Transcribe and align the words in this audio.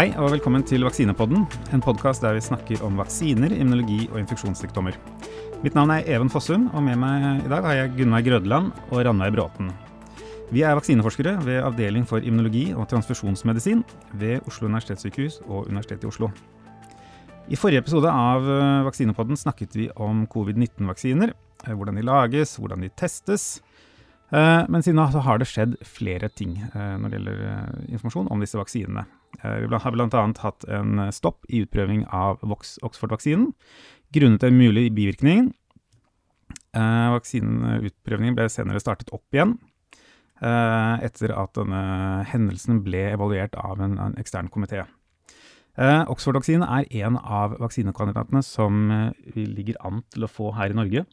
Hei 0.00 0.14
og 0.16 0.30
velkommen 0.32 0.62
til 0.64 0.80
Vaksinepodden, 0.86 1.42
en 1.76 1.82
podkast 1.84 2.22
der 2.24 2.32
vi 2.32 2.40
snakker 2.40 2.80
om 2.86 2.94
vaksiner, 2.96 3.52
immunologi 3.52 4.06
og 4.06 4.22
infeksjonssykdommer. 4.22 4.94
Mitt 5.60 5.76
navn 5.76 5.92
er 5.92 6.08
Even 6.08 6.30
Fossum, 6.32 6.70
og 6.72 6.86
med 6.86 6.96
meg 7.02 7.42
i 7.44 7.50
dag 7.52 7.68
har 7.68 7.76
jeg 7.76 7.90
Gunnveig 7.98 8.24
Grødeland 8.30 8.70
og 8.86 9.02
Ranveig 9.04 9.34
Bråten. 9.36 9.68
Vi 10.48 10.64
er 10.64 10.78
vaksineforskere 10.78 11.34
ved 11.44 11.60
Avdeling 11.66 12.08
for 12.08 12.24
immunologi 12.24 12.70
og 12.72 12.88
transfusjonsmedisin 12.88 13.84
ved 14.16 14.48
Oslo 14.48 14.70
universitetssykehus 14.70 15.42
og 15.42 15.68
Universitetet 15.68 16.08
i 16.08 16.12
Oslo. 16.14 16.32
I 17.52 17.60
forrige 17.60 17.84
episode 17.84 18.08
av 18.08 18.48
eh, 18.48 18.80
Vaksinepodden 18.88 19.36
snakket 19.36 19.76
vi 19.76 19.92
om 20.00 20.24
covid-19-vaksiner. 20.32 21.36
eh, 21.66 21.76
Hvordan 21.76 22.00
de 22.00 22.08
lages, 22.08 22.56
hvordan 22.56 22.88
de 22.88 22.94
testes. 22.96 23.60
Eh, 24.32 24.64
Men 24.64 24.80
siden 24.80 24.96
da 24.96 25.28
har 25.28 25.44
det 25.44 25.52
skjedd 25.52 25.76
flere 25.84 26.32
ting 26.32 26.56
når 26.72 27.04
det 27.10 27.18
gjelder 27.18 27.90
informasjon 27.90 28.32
om 28.32 28.40
disse 28.40 28.56
vaksinene. 28.56 29.04
Eh, 29.42 29.66
Vi 29.66 29.80
har 29.84 29.96
bl.a. 29.96 30.26
hatt 30.42 30.64
en 30.68 31.12
stopp 31.12 31.44
i 31.48 31.64
utprøving 31.64 32.06
av 32.06 32.42
Oxford-vaksinen 32.44 33.52
grunnet 34.14 34.44
en 34.44 34.58
mulig 34.58 34.90
bivirkning. 34.94 35.50
Vaksineutprøvingen 36.70 37.16
Vaksineutprøvningen 37.16 38.36
ble 38.38 38.46
senere 38.50 38.82
startet 38.82 39.10
opp 39.14 39.34
igjen 39.34 39.56
eh, 40.42 40.96
etter 41.06 41.34
at 41.34 41.54
denne 41.58 41.82
hendelsen 42.30 42.82
ble 42.86 43.08
evaluert 43.14 43.56
av 43.58 43.82
en, 43.82 43.98
ekstern 44.20 44.50
komité. 44.52 44.84
Eh, 45.78 46.02
Oxford-vaksinen 46.10 46.66
er 46.66 46.88
en 47.04 47.18
av 47.18 47.56
vaksinekandidatene 47.62 48.42
som 48.46 48.90
eh, 48.90 49.32
vi 49.34 49.46
ligger 49.48 49.80
an 49.86 50.02
til 50.14 50.26
å 50.26 50.30
få 50.30 50.52
her 50.58 50.74
i 50.74 50.78
Norge. 50.78 51.06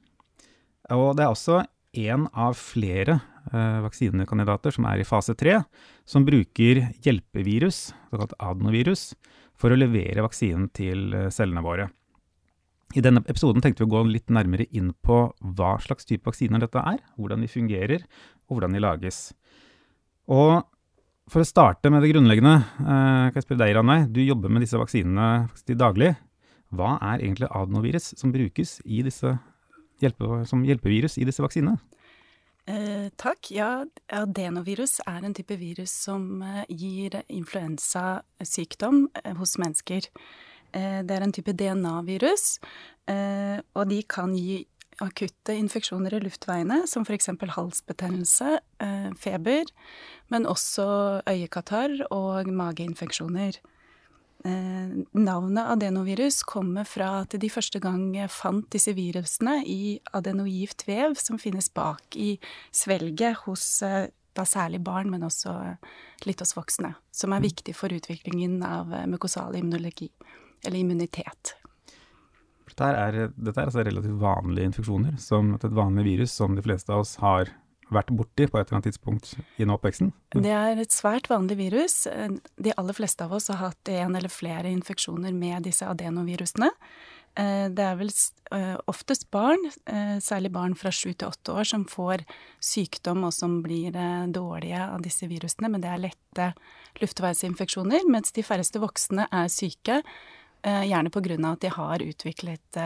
Og 0.93 1.09
det 1.17 1.25
er 1.25 1.33
også 1.33 1.63
en 1.97 2.27
av 2.33 2.57
flere 2.59 3.17
eh, 3.17 3.36
vaksinekandidater 3.83 4.75
som 4.75 4.87
er 4.89 5.01
i 5.01 5.07
fase 5.07 5.35
tre, 5.37 5.59
som 6.05 6.25
bruker 6.27 6.83
hjelpevirus, 7.05 7.91
såkalt 8.11 8.35
adenovirus, 8.39 9.11
for 9.57 9.73
å 9.73 9.79
levere 9.79 10.25
vaksinen 10.25 10.69
til 10.75 11.11
eh, 11.15 11.29
cellene 11.33 11.63
våre. 11.65 11.89
I 12.95 13.03
denne 13.03 13.23
episoden 13.27 13.63
tenkte 13.63 13.83
vi 13.83 13.89
å 13.89 13.95
gå 13.97 14.03
litt 14.07 14.31
nærmere 14.31 14.69
inn 14.71 14.93
på 15.03 15.19
hva 15.57 15.73
slags 15.83 16.07
type 16.07 16.29
vaksiner 16.29 16.61
dette 16.63 16.79
er, 16.79 17.01
hvordan 17.19 17.43
de 17.43 17.51
fungerer, 17.51 18.05
og 18.47 18.57
hvordan 18.57 18.77
de 18.77 18.83
lages. 18.83 19.19
Og 20.31 20.61
for 21.27 21.43
å 21.43 21.47
starte 21.47 21.91
med 21.91 22.05
det 22.05 22.13
grunnleggende, 22.13 22.55
eh, 22.63 23.25
kan 23.27 23.35
jeg 23.35 23.47
spørre 23.47 23.65
deg, 23.65 23.75
Ranveig. 23.75 24.07
Du 24.15 24.21
jobber 24.23 24.53
med 24.53 24.63
disse 24.63 24.79
vaksinene 24.79 25.49
til 25.67 25.79
daglig. 25.79 26.13
Hva 26.71 26.95
er 27.01 27.23
egentlig 27.23 27.49
adenovirus 27.51 28.13
som 28.19 28.31
brukes 28.31 28.77
hjelpe, 28.83 30.45
som 30.47 30.63
hjelpevirus 30.67 31.17
i 31.19 31.27
disse 31.27 31.43
vaksinene? 31.43 31.79
Eh, 32.67 33.07
takk. 33.15 33.47
Ja, 33.55 33.85
adenovirus 34.11 34.97
er 35.07 35.23
en 35.23 35.35
type 35.35 35.55
virus 35.55 35.93
som 36.03 36.41
eh, 36.43 36.65
gir 36.67 37.21
influensasykdom 37.31 39.05
eh, 39.21 39.35
hos 39.39 39.55
mennesker. 39.61 40.09
Eh, 40.75 40.99
det 41.07 41.15
er 41.15 41.23
en 41.23 41.31
type 41.35 41.55
DNA-virus, 41.55 42.57
eh, 43.07 43.61
og 43.71 43.87
de 43.87 44.01
kan 44.03 44.35
gi 44.35 44.65
akutte 44.99 45.53
infeksjoner 45.55 46.17
i 46.17 46.21
luftveiene, 46.25 46.81
som 46.89 47.05
f.eks. 47.05 47.29
halsbetennelse, 47.55 48.59
eh, 48.83 49.09
feber, 49.15 49.71
men 50.33 50.49
også 50.49 51.21
øyekatarr 51.29 52.03
og 52.11 52.51
mageinfeksjoner. 52.51 53.61
Eh, 54.47 54.89
navnet 55.11 55.65
adenovirus 55.67 56.43
kommer 56.43 56.85
fra 56.87 57.09
at 57.23 57.35
de 57.41 57.49
første 57.51 57.81
gang 57.83 58.13
fant 58.31 58.67
disse 58.71 58.93
virusene 58.95 59.57
i 59.67 59.97
adenogift 60.15 60.85
vev 60.87 61.17
som 61.19 61.39
finnes 61.41 61.67
bak 61.75 62.15
i 62.15 62.37
svelget 62.71 63.41
hos 63.43 63.65
eh, 63.83 64.07
da 64.37 64.45
særlig 64.47 64.79
barn, 64.85 65.09
men 65.11 65.25
også 65.27 65.55
eh, 65.65 65.93
litt 66.29 66.43
hos 66.43 66.55
voksne, 66.55 66.93
som 67.11 67.33
er 67.35 67.43
viktig 67.43 67.75
for 67.75 67.91
utviklingen 67.91 68.61
av 68.63 68.93
mukosal 69.09 69.57
immunologi, 69.57 70.11
eller 70.63 70.79
immunitet. 70.79 71.57
Dette 72.67 72.91
er, 72.93 73.19
dette 73.33 73.57
er 73.57 73.71
altså 73.71 73.83
relativt 73.83 74.21
vanlige 74.21 74.69
infeksjoner, 74.69 75.17
som 75.19 75.55
et 75.57 75.71
vanlig 75.73 76.05
virus 76.11 76.37
som 76.37 76.55
de 76.55 76.63
fleste 76.63 76.93
av 76.93 77.03
oss 77.03 77.17
har 77.19 77.49
vært 77.93 78.11
borti 78.11 78.47
på 78.47 78.59
et 78.59 78.67
eller 78.67 78.77
annet 78.77 78.89
tidspunkt 78.89 79.33
i 79.57 79.67
oppveksten. 79.67 80.11
Det 80.35 80.53
er 80.53 80.79
et 80.81 80.93
svært 80.93 81.29
vanlig 81.31 81.57
virus. 81.59 82.01
De 82.07 82.73
aller 82.75 82.97
fleste 82.97 83.23
av 83.23 83.35
oss 83.37 83.47
har 83.53 83.61
hatt 83.61 83.91
en 83.93 84.17
eller 84.17 84.31
flere 84.31 84.71
infeksjoner 84.71 85.35
med 85.35 85.67
disse 85.69 85.87
adenovirusene. 85.87 86.71
Eh, 87.37 87.69
Det 87.69 87.83
er 87.83 87.97
vel 87.99 88.09
eh, 88.55 88.77
oftest 88.89 89.29
barn, 89.31 89.61
eh, 89.85 90.17
særlig 90.23 90.51
barn 90.51 90.73
fra 90.75 90.91
sju 90.91 91.13
til 91.13 91.27
åtte 91.27 91.53
år, 91.53 91.67
som 91.69 91.85
får 91.85 92.25
sykdom 92.59 93.27
og 93.27 93.33
som 93.33 93.61
blir 93.61 93.93
dårlige 94.33 94.81
av 94.81 95.03
disse 95.05 95.29
virusene, 95.29 95.69
men 95.69 95.81
det 95.81 95.91
er 95.91 96.03
lette 96.07 96.49
luftveisinfeksjoner, 97.01 98.07
mens 98.09 98.33
de 98.33 98.43
færreste 98.43 98.81
voksne 98.81 99.27
er 99.31 99.53
syke, 99.53 100.01
gjerne 100.63 101.11
av 101.13 101.51
at 101.53 101.61
de 101.61 101.69
har 101.69 102.01
utviklet 102.01 102.77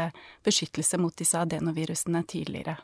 beskyttelse 0.44 1.00
mot 1.00 1.16
disse 1.16 1.40
adenovirusene 1.40 2.22
tidligere. 2.28 2.76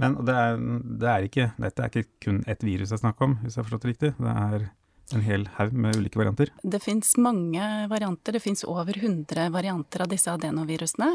Men 0.00 0.14
det 0.24 0.34
er, 0.34 0.60
det 1.00 1.08
er 1.10 1.26
ikke, 1.26 1.48
dette 1.60 1.82
er 1.82 1.90
ikke 1.90 2.08
kun 2.24 2.38
ett 2.48 2.62
virus 2.64 2.90
det 2.90 2.96
er 2.96 3.02
snakk 3.04 3.20
om, 3.24 3.36
hvis 3.42 3.56
jeg 3.56 3.60
har 3.60 3.68
forstått 3.68 3.84
det 3.84 3.92
riktig. 3.92 4.12
Det 4.16 4.32
er 4.32 4.68
en 5.12 5.24
hel 5.26 5.46
haug 5.58 5.74
med 5.76 5.96
ulike 5.98 6.20
varianter. 6.20 6.52
Det 6.62 6.80
fins 6.82 7.14
mange 7.20 7.66
varianter. 7.90 8.36
Det 8.36 8.42
fins 8.42 8.64
over 8.64 8.96
100 8.96 9.50
varianter 9.52 10.04
av 10.04 10.12
disse 10.12 10.32
adenovirusene. 10.32 11.10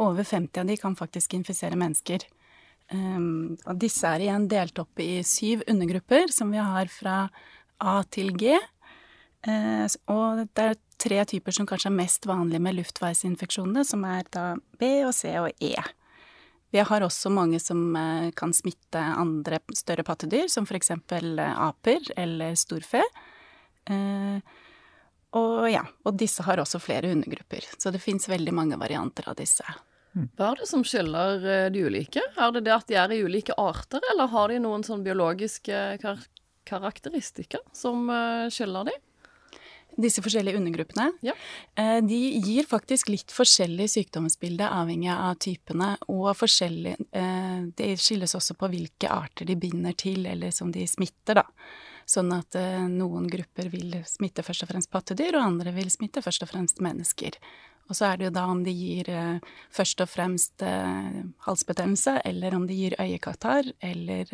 Over 0.00 0.24
50 0.24 0.62
av 0.62 0.70
de 0.70 0.78
kan 0.80 0.96
faktisk 0.96 1.36
infisere 1.36 1.76
mennesker. 1.78 2.24
Um, 2.92 3.56
og 3.66 3.78
disse 3.80 4.08
er 4.08 4.24
igjen 4.24 4.48
delt 4.50 4.78
opp 4.82 5.00
i 5.00 5.22
syv 5.26 5.64
undergrupper, 5.70 6.32
som 6.32 6.52
vi 6.52 6.60
har 6.60 6.90
fra 6.92 7.26
A 7.82 8.00
til 8.12 8.32
G. 8.38 8.56
Uh, 9.46 9.86
og 10.12 10.44
det 10.54 10.66
er 10.70 10.80
tre 11.02 11.22
typer 11.28 11.56
som 11.56 11.66
kanskje 11.68 11.90
er 11.90 11.98
mest 11.98 12.28
vanlige 12.30 12.62
med 12.62 12.78
luftveisinfeksjonene, 12.78 13.84
som 13.86 14.04
er 14.06 14.28
da 14.32 14.52
B 14.80 14.94
og 15.06 15.14
C 15.16 15.34
og 15.40 15.50
E. 15.60 15.74
Vi 16.72 16.80
har 16.80 17.04
også 17.04 17.28
mange 17.28 17.60
som 17.60 17.96
eh, 17.96 18.30
kan 18.32 18.54
smitte 18.56 18.96
andre 18.98 19.58
større 19.76 20.04
pattedyr, 20.08 20.48
som 20.48 20.64
eksempel 20.64 21.38
eh, 21.38 21.58
aper 21.60 22.06
eller 22.16 22.54
storfe. 22.56 23.02
Eh, 23.84 24.38
og 25.36 25.66
ja, 25.68 25.82
og 26.08 26.16
disse 26.16 26.44
har 26.46 26.62
også 26.62 26.80
flere 26.80 27.10
undergrupper, 27.12 27.66
så 27.76 27.92
det 27.92 28.00
fins 28.00 28.24
veldig 28.28 28.54
mange 28.56 28.78
varianter 28.80 29.28
av 29.28 29.36
disse. 29.36 29.64
Hva 30.12 30.50
er 30.50 30.62
det 30.62 30.68
som 30.68 30.84
skiller 30.84 31.70
de 31.72 31.84
ulike? 31.84 32.24
Er 32.36 32.56
det 32.56 32.64
det 32.66 32.74
at 32.74 32.88
de 32.88 32.98
er 33.00 33.12
i 33.12 33.22
ulike 33.24 33.56
arter, 33.60 34.00
eller 34.12 34.32
har 34.32 34.52
de 34.52 34.58
noen 34.60 34.84
sånn 34.84 35.04
biologiske 35.04 35.84
kar 36.02 36.20
karakteristikker 36.68 37.64
som 37.74 38.04
skiller 38.52 38.86
de? 38.86 38.92
Disse 40.00 40.22
forskjellige 40.24 40.56
undergruppene, 40.56 41.12
Ja. 41.20 41.32
eh, 41.76 42.00
de 42.00 42.40
gir 42.40 42.64
faktisk 42.64 43.08
litt 43.08 43.30
forskjellig 43.30 43.88
sykdomsbilde 43.90 44.64
avhengig 44.64 45.10
av 45.12 45.34
typene, 45.36 45.98
og 46.08 46.34
forskjellig 46.36 46.96
eh, 47.12 47.66
Det 47.76 47.98
skilles 48.00 48.34
også 48.34 48.56
på 48.56 48.68
hvilke 48.72 49.10
arter 49.10 49.44
de 49.44 49.54
binder 49.54 49.92
til, 49.92 50.24
eller 50.26 50.50
som 50.50 50.72
de 50.72 50.86
smitter, 50.86 51.34
da. 51.34 51.44
Sånn 52.06 52.32
at 52.32 52.54
eh, 52.56 52.88
noen 52.88 53.28
grupper 53.28 53.68
vil 53.68 54.02
smitte 54.08 54.42
først 54.42 54.64
og 54.64 54.72
fremst 54.72 54.90
pattedyr, 54.90 55.36
og 55.36 55.44
andre 55.44 55.72
vil 55.72 55.90
smitte 55.90 56.22
først 56.22 56.42
og 56.42 56.48
fremst 56.48 56.80
mennesker. 56.80 57.36
Og 57.90 57.96
så 57.96 58.12
er 58.12 58.16
det 58.16 58.24
jo 58.30 58.34
da 58.38 58.46
om 58.48 58.62
de 58.64 58.72
gir 58.72 59.04
først 59.74 60.00
og 60.00 60.08
fremst 60.08 60.62
halsbetennelse, 61.44 62.22
eller 62.24 62.54
om 62.54 62.66
de 62.66 62.74
gir 62.78 62.94
øyekatarr 62.96 63.72
eller 63.82 64.30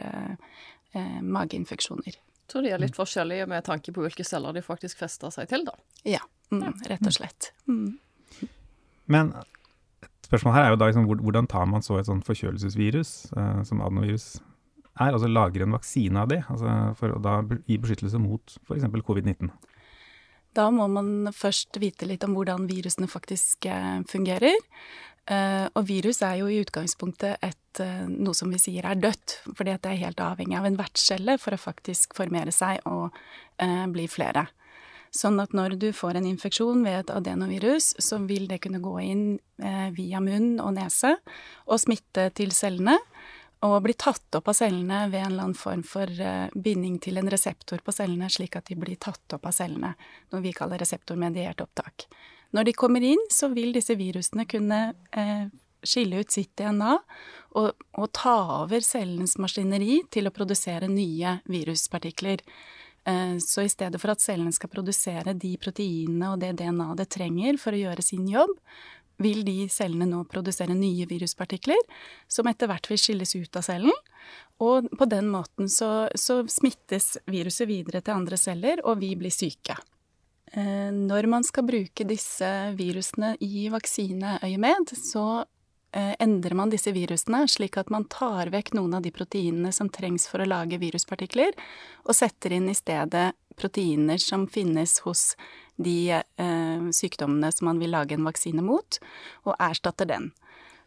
mageinfeksjoner. 1.22 2.14
Tror 2.48 2.64
de 2.64 2.72
er 2.72 2.80
litt 2.80 2.96
forskjellige 2.96 3.46
med 3.50 3.64
tanke 3.66 3.92
på 3.92 4.02
hvilke 4.04 4.24
celler 4.24 4.56
de 4.56 4.64
faktisk 4.64 5.00
fester 5.02 5.32
seg 5.34 5.50
til, 5.50 5.66
da. 5.68 5.74
Ja, 6.08 6.22
mm, 6.52 6.64
rett 6.88 7.08
og 7.08 7.14
slett. 7.14 7.50
Mm. 7.68 7.98
Men 9.12 9.32
et 10.04 10.28
spørsmål 10.28 10.56
her 10.56 10.66
er 10.66 10.74
jo 10.74 10.80
da 10.80 10.90
liksom, 10.90 11.08
hvordan 11.08 11.48
tar 11.50 11.68
man 11.68 11.84
så 11.84 11.98
et 12.00 12.08
sånt 12.08 12.26
forkjølelsesvirus 12.28 13.12
eh, 13.36 13.60
som 13.68 13.82
adenovirus 13.84 14.38
er, 14.98 15.12
altså 15.12 15.30
lager 15.30 15.64
en 15.64 15.76
vaksine 15.76 16.22
av 16.24 16.30
det, 16.32 16.42
altså 16.50 16.74
for 16.98 17.14
å 17.14 17.20
da 17.22 17.40
gi 17.68 17.78
beskyttelse 17.80 18.20
mot 18.22 18.56
f.eks. 18.64 18.88
covid-19? 19.06 19.52
Da 20.56 20.66
må 20.74 20.88
man 20.90 21.28
først 21.36 21.76
vite 21.80 22.08
litt 22.08 22.24
om 22.26 22.34
hvordan 22.34 22.66
virusene 22.70 23.08
faktisk 23.10 23.68
eh, 23.70 24.00
fungerer. 24.10 24.56
Eh, 25.28 25.66
og 25.76 25.84
virus 25.88 26.22
er 26.24 26.38
jo 26.40 26.48
i 26.48 26.60
utgangspunktet 26.62 27.42
et, 27.44 27.80
eh, 27.84 28.06
noe 28.08 28.32
som 28.34 28.48
vi 28.48 28.60
sier 28.60 28.86
er 28.88 28.96
dødt, 28.96 29.42
fordi 29.52 29.74
at 29.74 29.82
det 29.84 29.90
er 29.92 30.06
helt 30.06 30.22
avhengig 30.24 30.56
av 30.56 30.64
en 30.64 30.78
vertscelle 30.78 31.36
for 31.38 31.52
å 31.52 31.60
faktisk 31.60 32.16
formere 32.16 32.54
seg 32.54 32.80
og 32.88 33.12
eh, 33.60 33.84
bli 33.92 34.06
flere. 34.08 34.46
Sånn 35.12 35.40
at 35.40 35.52
når 35.52 35.76
du 35.80 35.92
får 35.92 36.16
en 36.16 36.28
infeksjon 36.28 36.80
ved 36.84 36.98
et 37.00 37.12
adenovirus, 37.12 37.94
så 38.00 38.20
vil 38.24 38.48
det 38.48 38.60
kunne 38.64 38.80
gå 38.80 38.94
inn 39.00 39.38
via 39.96 40.20
munn 40.20 40.60
og 40.60 40.74
nese 40.76 41.14
og 41.64 41.80
smitte 41.80 42.26
til 42.36 42.52
cellene. 42.52 42.98
Og 43.64 43.80
bli 43.82 43.96
tatt 43.96 44.36
opp 44.36 44.52
av 44.52 44.58
cellene 44.60 45.06
ved 45.08 45.22
en 45.22 45.30
eller 45.32 45.46
annen 45.46 45.56
form 45.56 45.80
for 45.82 46.12
binding 46.52 47.00
til 47.00 47.16
en 47.16 47.32
reseptor 47.32 47.80
på 47.80 47.96
cellene, 47.96 48.28
slik 48.28 48.60
at 48.60 48.68
de 48.68 48.76
blir 48.76 49.00
tatt 49.00 49.32
opp 49.32 49.48
av 49.48 49.56
cellene, 49.56 49.94
noe 50.28 50.44
vi 50.44 50.52
kaller 50.52 50.84
reseptormediert 50.84 51.64
opptak. 51.64 52.04
Når 52.56 52.68
de 52.68 52.76
kommer 52.76 53.04
inn, 53.04 53.24
så 53.32 53.50
vil 53.52 53.74
disse 53.76 53.96
virusene 53.98 54.46
kunne 54.48 54.80
eh, 55.12 55.48
skille 55.84 56.22
ut 56.22 56.32
sitt 56.32 56.54
DNA 56.58 56.96
og, 57.58 57.70
og 57.98 58.10
ta 58.16 58.36
over 58.62 58.84
cellens 58.84 59.36
maskineri 59.40 60.00
til 60.12 60.28
å 60.28 60.34
produsere 60.34 60.88
nye 60.90 61.38
viruspartikler. 61.48 62.42
Eh, 63.08 63.36
så 63.44 63.64
i 63.64 63.72
stedet 63.72 64.00
for 64.00 64.12
at 64.12 64.24
cellene 64.24 64.54
skal 64.54 64.72
produsere 64.72 65.36
de 65.36 65.54
proteinene 65.60 66.32
og 66.32 66.40
det 66.44 66.54
DNA 66.60 66.94
det 66.98 67.10
trenger 67.14 67.60
for 67.60 67.76
å 67.76 67.82
gjøre 67.82 68.04
sin 68.04 68.28
jobb, 68.30 68.54
vil 69.18 69.42
de 69.44 69.66
cellene 69.72 70.06
nå 70.06 70.22
produsere 70.30 70.76
nye 70.78 71.06
viruspartikler, 71.10 71.80
som 72.30 72.46
etter 72.46 72.70
hvert 72.70 72.86
vil 72.90 73.00
skilles 73.02 73.34
ut 73.34 73.58
av 73.58 73.66
cellen. 73.66 74.02
Og 74.62 74.86
på 74.98 75.08
den 75.10 75.30
måten 75.32 75.70
så, 75.72 76.06
så 76.14 76.44
smittes 76.50 77.16
viruset 77.26 77.66
videre 77.70 78.02
til 78.04 78.14
andre 78.14 78.38
celler, 78.38 78.82
og 78.86 79.02
vi 79.02 79.14
blir 79.18 79.34
syke. 79.34 79.74
Eh, 80.52 80.90
når 80.94 81.28
man 81.28 81.44
skal 81.44 81.66
bruke 81.68 82.06
disse 82.08 82.48
virusene 82.78 83.34
i 83.44 83.68
vaksineøyemed, 83.72 84.94
så 84.96 85.44
Eh, 85.92 86.14
endrer 86.18 86.54
man 86.54 86.70
disse 86.70 86.92
virusene 86.92 87.46
slik 87.48 87.78
at 87.80 87.88
man 87.88 88.04
tar 88.12 88.50
vekk 88.52 88.74
noen 88.76 88.98
av 88.98 89.02
de 89.06 89.12
proteinene 89.14 89.70
som 89.72 89.88
trengs 89.88 90.26
for 90.28 90.44
å 90.44 90.48
lage 90.48 90.76
viruspartikler, 90.82 91.56
og 92.04 92.16
setter 92.16 92.52
inn 92.58 92.68
i 92.68 92.76
stedet 92.76 93.30
proteiner 93.56 94.20
som 94.20 94.44
finnes 94.52 94.98
hos 95.06 95.32
de 95.80 96.12
eh, 96.12 96.90
sykdommene 96.92 97.48
som 97.54 97.70
man 97.70 97.80
vil 97.80 97.94
lage 97.96 98.18
en 98.18 98.28
vaksine 98.28 98.64
mot, 98.64 99.00
og 99.48 99.56
erstatter 99.56 100.10
den. 100.12 100.28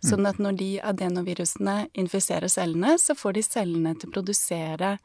Sånn 0.05 0.25
at 0.25 0.39
når 0.41 0.55
de 0.57 0.69
adenovirusene 0.81 1.75
infiserer 1.97 2.49
cellene, 2.49 2.95
så 2.97 3.13
får 3.17 3.35
de 3.37 3.43
cellene 3.45 3.91
til 4.01 4.09
å 4.09 4.13
produsere 4.15 4.95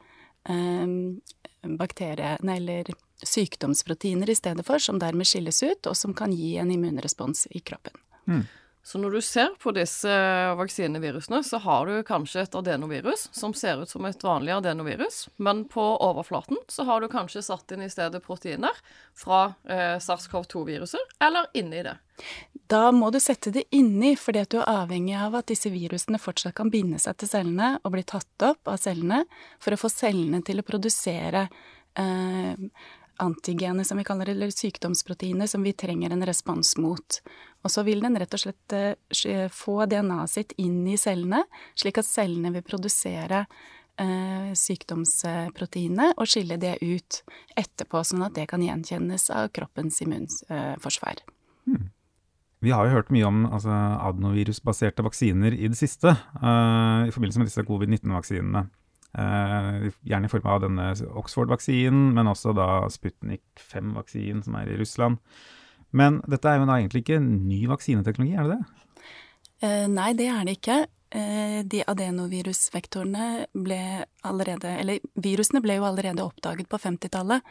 bakteriene 1.77 2.55
eller 2.55 2.89
sykdomsproteiner 3.25 4.29
i 4.29 4.35
stedet 4.37 4.65
for, 4.65 4.81
som 4.83 4.99
dermed 5.01 5.27
skilles 5.27 5.63
ut, 5.63 5.89
og 5.89 5.97
som 5.97 6.13
kan 6.17 6.33
gi 6.35 6.55
en 6.61 6.71
immunrespons 6.73 7.47
i 7.51 7.63
kroppen. 7.65 7.97
Mm. 8.27 8.45
Så 8.87 8.99
når 9.03 9.17
du 9.17 9.21
ser 9.21 9.49
på 9.59 9.73
disse 9.75 10.11
vaksinevirusene, 10.55 11.41
så 11.43 11.59
har 11.59 11.89
du 11.89 12.05
kanskje 12.07 12.45
et 12.45 12.53
adenovirus 12.55 13.25
som 13.35 13.51
ser 13.51 13.81
ut 13.81 13.91
som 13.91 14.05
et 14.07 14.21
vanlig 14.23 14.53
adenovirus, 14.55 15.25
men 15.43 15.65
på 15.67 15.83
overflaten 16.05 16.61
så 16.71 16.85
har 16.87 17.03
du 17.03 17.09
kanskje 17.11 17.43
satt 17.43 17.73
inn 17.75 17.83
i 17.83 17.89
stedet 17.91 18.21
proteiner 18.23 18.79
fra 19.11 19.41
eh, 19.67 19.97
SARS-CoV-2-viruset, 19.99 21.19
eller 21.19 21.51
inni 21.59 21.83
det. 21.83 21.97
Da 22.71 22.93
må 22.95 23.11
du 23.11 23.19
sette 23.19 23.51
det 23.51 23.65
inni, 23.75 24.13
fordi 24.15 24.45
at 24.45 24.55
du 24.55 24.61
er 24.61 24.71
avhengig 24.85 25.19
av 25.19 25.35
at 25.35 25.51
disse 25.51 25.67
virusene 25.73 26.23
fortsatt 26.23 26.55
kan 26.55 26.71
binde 26.71 27.03
seg 27.03 27.19
til 27.19 27.33
cellene 27.33 27.73
og 27.83 27.91
bli 27.91 28.07
tatt 28.07 28.47
opp 28.47 28.71
av 28.71 28.79
cellene 28.79 29.25
for 29.59 29.75
å 29.75 29.81
få 29.83 29.91
cellene 29.91 30.39
til 30.47 30.63
å 30.63 30.67
produsere 30.67 31.49
eh, 31.99 32.55
antigene, 33.23 33.85
som 33.85 33.97
vi 33.99 34.05
kaller 34.07 34.29
det, 34.29 34.35
eller 34.37 34.53
sykdomsproteiner, 34.53 35.47
som 35.47 35.63
vi 35.65 35.73
trenger 35.73 36.13
en 36.13 36.25
respons 36.25 36.75
mot. 36.77 37.19
Og 37.65 37.73
så 37.73 37.83
vil 37.87 38.03
den 38.03 38.17
rett 38.19 38.37
og 38.37 38.43
slett 38.43 38.77
uh, 38.77 39.47
få 39.53 39.79
DNA-et 39.89 40.33
sitt 40.33 40.53
inn 40.61 40.85
i 40.87 40.97
cellene, 41.01 41.43
slik 41.75 41.99
at 42.01 42.09
cellene 42.09 42.53
vil 42.55 42.65
produsere 42.65 43.45
eh, 43.97 44.53
sykdomsproteinet 44.57 46.17
og 46.17 46.29
skille 46.29 46.57
det 46.61 46.77
ut 46.83 47.21
etterpå, 47.57 48.03
sånn 48.05 48.25
at 48.27 48.35
det 48.37 48.47
kan 48.51 48.63
gjenkjennes 48.63 49.29
av 49.33 49.49
kroppens 49.55 50.01
immunforsvar. 50.05 51.23
Hmm. 51.67 51.89
Vi 52.65 52.73
har 52.73 52.87
jo 52.87 52.95
hørt 52.95 53.11
mye 53.13 53.27
om 53.27 53.43
altså, 53.45 53.69
adenovirusbaserte 54.09 55.05
vaksiner 55.05 55.53
i 55.53 55.69
det 55.69 55.77
siste, 55.77 56.15
uh, 56.41 57.05
i 57.05 57.13
forbindelse 57.13 57.43
med 57.43 57.51
disse 57.51 57.65
covid-19-vaksinene. 57.67 58.65
Uh, 59.17 59.87
gjerne 60.05 60.27
i 60.27 60.29
form 60.29 60.43
av 60.45 60.59
denne 60.61 60.91
Oxford-vaksinen, 61.17 62.11
men 62.13 62.27
også 62.29 62.51
da 62.53 62.85
Sputnik 62.93 63.41
5-vaksinen 63.57 64.43
som 64.45 64.53
er 64.59 64.69
i 64.69 64.75
Russland. 64.77 65.17
Men 65.89 66.21
dette 66.29 66.45
er 66.51 66.59
jo 66.59 66.67
da 66.69 66.75
egentlig 66.77 67.01
ikke 67.01 67.17
ny 67.23 67.63
vaksineteknologi, 67.71 68.35
er 68.37 68.45
det 68.45 68.59
det? 68.59 68.65
Uh, 69.63 69.87
nei, 69.89 70.11
det 70.19 70.27
er 70.29 70.45
det 70.45 70.53
ikke. 70.59 70.77
Uh, 71.15 71.65
de 71.65 71.81
adenovirusvektorene 71.87 73.47
ble 73.55 74.03
allerede 74.27 74.67
Eller 74.75 74.99
virusene 75.15 75.61
ble 75.63 75.77
jo 75.77 75.85
allerede 75.87 76.19
oppdaget 76.21 76.67
på 76.69 76.77
50-tallet, 76.83 77.41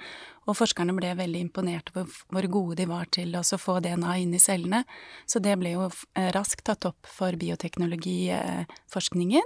og 0.47 0.59
forskerne 0.61 0.95
ble 0.95 1.17
veldig 1.19 1.41
imponert 1.49 1.91
over 1.97 2.07
hvor 2.31 2.47
gode 2.53 2.77
de 2.79 2.87
var 2.87 3.07
til 3.11 3.35
å 3.35 3.43
få 3.43 3.81
DNA 3.83 4.23
inn 4.23 4.39
i 4.39 4.45
cellene. 4.45 4.87
Så 5.27 5.43
det 5.43 5.59
ble 5.59 5.75
jo 5.75 5.91
raskt 6.37 6.63
tatt 6.71 6.87
opp 6.87 7.11
for 7.11 7.35
bioteknologiforskningen. 7.43 9.43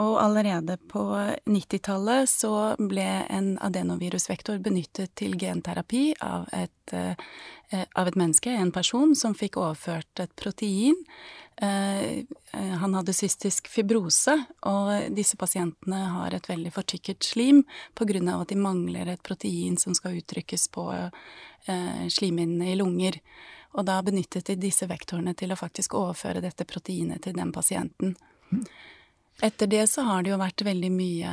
Og 0.00 0.22
allerede 0.22 0.78
på 0.88 1.02
90-tallet 1.44 2.28
så 2.30 2.52
ble 2.80 3.04
en 3.28 3.54
adenovirusvektor 3.60 4.62
benyttet 4.64 5.12
til 5.20 5.36
genterapi 5.38 6.14
av 6.24 6.46
et, 6.56 6.94
eh, 6.96 7.84
av 7.94 8.08
et 8.08 8.16
menneske, 8.16 8.50
en 8.50 8.72
person, 8.72 9.14
som 9.14 9.34
fikk 9.34 9.58
overført 9.60 10.20
et 10.20 10.34
protein. 10.36 10.96
Eh, 11.60 12.24
eh, 12.52 12.74
han 12.80 12.94
hadde 12.94 13.12
cystisk 13.12 13.68
fibrose, 13.68 14.46
og 14.62 15.14
disse 15.14 15.36
pasientene 15.36 16.00
har 16.16 16.34
et 16.34 16.48
veldig 16.48 16.72
fortykket 16.72 17.22
slim 17.22 17.64
av 18.00 18.40
at 18.40 18.48
de 18.48 18.56
mangler 18.56 19.08
et 19.08 19.22
protein 19.22 19.76
som 19.76 19.94
skal 19.94 20.16
uttrykkes 20.16 20.68
på 20.68 20.88
slimhinnene 22.08 22.72
i 22.72 22.74
lunger. 22.74 23.20
Og 23.74 23.86
da 23.86 24.02
benyttet 24.02 24.46
de 24.46 24.56
disse 24.56 24.86
vektorene 24.86 25.34
til 25.34 25.52
å 25.52 25.56
faktisk 25.56 25.94
overføre 25.94 26.42
dette 26.42 26.64
proteinet 26.64 27.22
til 27.22 27.36
den 27.36 27.52
pasienten. 27.52 28.16
Etter 29.40 29.66
det 29.66 29.86
så 29.90 30.04
har 30.06 30.22
det 30.22 30.30
jo 30.30 30.38
vært 30.38 30.62
veldig 30.62 30.90
mye 30.92 31.30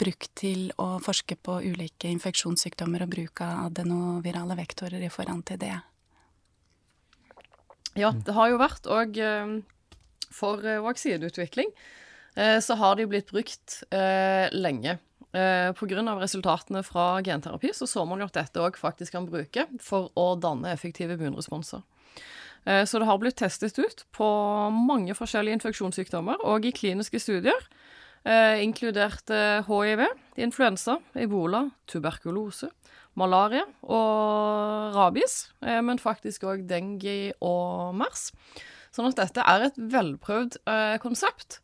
brukt 0.00 0.30
til 0.38 0.72
å 0.80 0.96
forske 1.02 1.36
på 1.36 1.60
ulike 1.68 2.08
infeksjonssykdommer 2.10 3.04
og 3.04 3.12
bruk 3.12 3.42
av 3.44 3.68
adenovirale 3.68 4.56
vektorer 4.58 5.04
i 5.04 5.12
forhold 5.12 5.44
til 5.50 5.60
det. 5.62 5.76
Ja, 7.98 8.12
det 8.12 8.34
har 8.34 8.50
jo 8.50 8.60
vært 8.60 8.88
òg 8.90 9.18
eh, 9.22 9.52
for 10.34 10.62
eh, 10.66 10.80
vaksineutvikling 10.84 11.70
eh, 12.36 12.58
så 12.62 12.76
har 12.78 12.98
de 12.98 13.06
blitt 13.10 13.30
brukt 13.34 13.82
lenge. 14.54 14.98
Pga. 15.28 16.02
resultatene 16.16 16.80
fra 16.82 17.20
genterapi 17.20 17.68
så 17.76 17.86
så 17.86 18.06
man 18.08 18.22
jo 18.22 18.26
at 18.30 18.38
dette 18.38 18.62
òg 18.64 18.78
faktisk 18.80 19.12
kan 19.12 19.26
bruke 19.28 19.66
for 19.84 20.08
å 20.16 20.30
danne 20.40 20.72
effektive 20.72 21.18
immunresponser. 21.18 21.82
Eh, 22.68 22.84
så 22.84 23.00
det 23.00 23.08
har 23.08 23.20
blitt 23.20 23.38
testet 23.40 23.78
ut 23.80 24.04
på 24.16 24.28
mange 24.74 25.16
forskjellige 25.16 25.58
infeksjonssykdommer 25.58 26.42
og 26.46 26.66
i 26.68 26.74
kliniske 26.76 27.20
studier, 27.22 27.68
eh, 28.24 28.60
inkludert 28.64 29.32
hiv, 29.68 30.04
influensa, 30.36 30.98
ebola, 31.16 31.68
tuberkulose, 31.88 32.70
malaria 33.18 33.64
og 33.82 34.94
rabies, 34.94 35.50
eh, 35.62 35.80
men 35.80 35.98
faktisk 35.98 36.44
òg 36.44 36.66
dengue 36.68 37.32
og 37.40 37.94
mers. 37.96 38.30
Sånn 38.92 39.08
at 39.08 39.16
dette 39.16 39.44
er 39.44 39.68
et 39.68 39.76
velprøvd 39.76 40.56
konsept. 41.00 41.60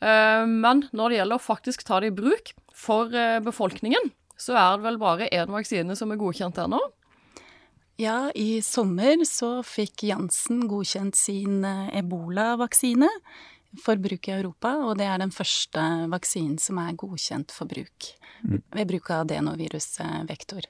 Men 0.00 0.88
når 0.92 1.08
det 1.08 1.18
gjelder 1.18 1.36
å 1.38 1.44
faktisk 1.44 1.84
ta 1.84 2.00
det 2.00 2.08
i 2.08 2.16
bruk 2.16 2.52
for 2.74 3.12
befolkningen, 3.44 4.10
så 4.36 4.56
er 4.56 4.76
det 4.76 4.84
vel 4.88 4.98
bare 4.98 5.28
én 5.28 5.52
vaksine 5.52 5.94
som 5.94 6.10
er 6.10 6.18
godkjent 6.18 6.58
ennå, 6.58 6.80
ja, 8.00 8.30
i 8.34 8.62
sommer 8.62 9.22
så 9.28 9.58
fikk 9.66 10.06
Jansen 10.08 10.64
godkjent 10.70 11.18
sin 11.18 11.64
eh, 11.66 11.90
ebolavaksine 12.00 13.08
for 13.82 13.98
bruk 13.98 14.28
i 14.28 14.34
Europa, 14.34 14.76
og 14.86 14.98
det 14.98 15.08
er 15.10 15.18
den 15.22 15.34
første 15.34 15.82
vaksinen 16.10 16.58
som 16.62 16.78
er 16.82 16.94
godkjent 16.98 17.54
for 17.54 17.70
bruk 17.70 18.08
mm. 18.46 18.60
ved 18.74 18.88
bruk 18.90 19.10
av 19.10 19.24
adenovirusvektor. 19.24 20.68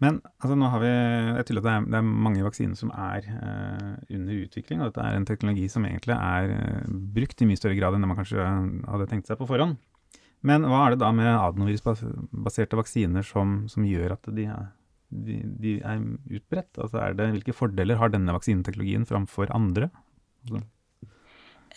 Men 0.00 0.20
altså, 0.40 0.56
nå 0.56 0.70
har 0.72 0.80
vi, 0.80 0.90
jeg 0.90 1.46
tror 1.48 1.60
at 1.60 1.66
det 1.66 1.72
er, 1.74 1.86
det 1.92 1.98
er 1.98 2.12
mange 2.26 2.44
vaksiner 2.46 2.78
som 2.78 2.92
er 2.94 3.26
uh, 3.28 3.98
under 4.08 4.38
utvikling, 4.46 4.80
og 4.80 4.88
dette 4.88 5.04
er 5.04 5.18
en 5.18 5.26
teknologi 5.28 5.66
som 5.68 5.84
egentlig 5.84 6.16
er 6.16 6.54
uh, 6.54 6.94
brukt 7.18 7.42
i 7.42 7.48
mye 7.50 7.60
større 7.60 7.76
grad 7.76 7.96
enn 7.96 8.06
det 8.06 8.08
man 8.08 8.20
kanskje 8.22 8.46
hadde 8.46 9.08
tenkt 9.10 9.28
seg 9.28 9.40
på 9.42 9.48
forhånd. 9.50 9.76
Men 10.46 10.64
hva 10.64 10.86
er 10.86 10.94
det 10.94 11.02
da 11.02 11.10
med 11.12 11.28
adenovirusbaserte 11.28 12.78
vaksiner 12.78 13.26
som, 13.26 13.66
som 13.68 13.84
gjør 13.84 14.16
at 14.16 14.30
de 14.32 14.46
er 14.48 14.70
de, 15.10 15.40
de 15.60 15.76
er 15.82 16.02
utbredt? 16.30 16.78
Altså 16.78 17.00
er 17.02 17.16
det, 17.18 17.30
hvilke 17.36 17.56
fordeler 17.56 17.98
har 18.00 18.12
denne 18.12 18.34
vaksineteknologien 18.36 19.06
framfor 19.08 19.50
andre? 19.54 19.90
Altså. 20.44 20.62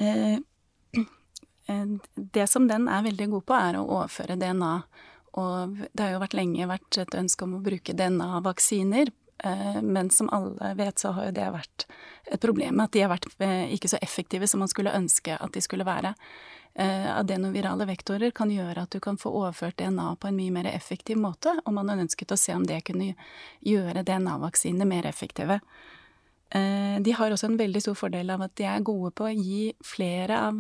Eh, 0.02 0.38
eh, 1.70 1.96
det 2.38 2.46
som 2.50 2.70
den 2.70 2.88
er 2.92 3.06
veldig 3.08 3.30
god 3.34 3.48
på, 3.50 3.58
er 3.58 3.80
å 3.80 3.88
overføre 3.88 4.38
DNA. 4.40 4.76
Og 5.42 5.82
det 5.90 6.06
har 6.06 6.14
jo 6.14 6.22
vært 6.22 6.38
lenge 6.38 6.70
vært 6.70 7.02
et 7.02 7.18
ønske 7.18 7.48
om 7.48 7.58
å 7.58 7.64
bruke 7.66 7.96
DNA-vaksiner. 7.98 9.10
Eh, 9.44 9.82
men 9.82 10.10
som 10.10 10.30
alle 10.30 10.74
vet, 10.74 11.00
så 11.00 11.12
har 11.12 11.26
jo 11.26 11.36
det 11.36 11.50
vært 11.52 11.86
et 12.32 12.42
problem 12.42 12.80
at 12.80 12.94
de 12.96 13.02
har 13.04 13.12
vært 13.12 13.28
eh, 13.44 13.74
ikke 13.76 13.92
så 13.92 14.00
effektive 14.02 14.48
som 14.48 14.64
man 14.64 14.72
skulle 14.72 14.94
ønske 14.96 15.36
at 15.36 15.56
de 15.56 15.64
skulle 15.64 15.88
være. 15.88 16.14
Eh, 16.80 17.10
adenovirale 17.12 17.86
vektorer 17.90 18.32
kan 18.36 18.52
gjøre 18.52 18.86
at 18.86 18.96
du 18.96 19.02
kan 19.04 19.20
få 19.20 19.34
overført 19.42 19.78
DNA 19.82 20.14
på 20.16 20.30
en 20.30 20.38
mye 20.40 20.54
mer 20.56 20.70
effektiv 20.72 21.20
måte, 21.20 21.58
og 21.66 21.76
man 21.76 21.92
har 21.92 22.06
ønsket 22.06 22.32
å 22.32 22.40
se 22.40 22.56
om 22.56 22.64
det 22.68 22.86
kunne 22.88 23.12
gjøre 23.68 24.06
DNA-vaksinene 24.08 24.88
mer 24.88 25.10
effektive. 25.10 25.60
De 26.54 27.14
har 27.18 27.34
også 27.34 27.48
en 27.50 27.56
veldig 27.58 27.80
stor 27.82 27.96
fordel 27.98 28.30
av 28.30 28.44
at 28.46 28.52
de 28.60 28.68
er 28.70 28.84
gode 28.86 29.10
på 29.18 29.26
å 29.26 29.32
gi 29.34 29.72
flere 29.82 30.38
av 30.38 30.60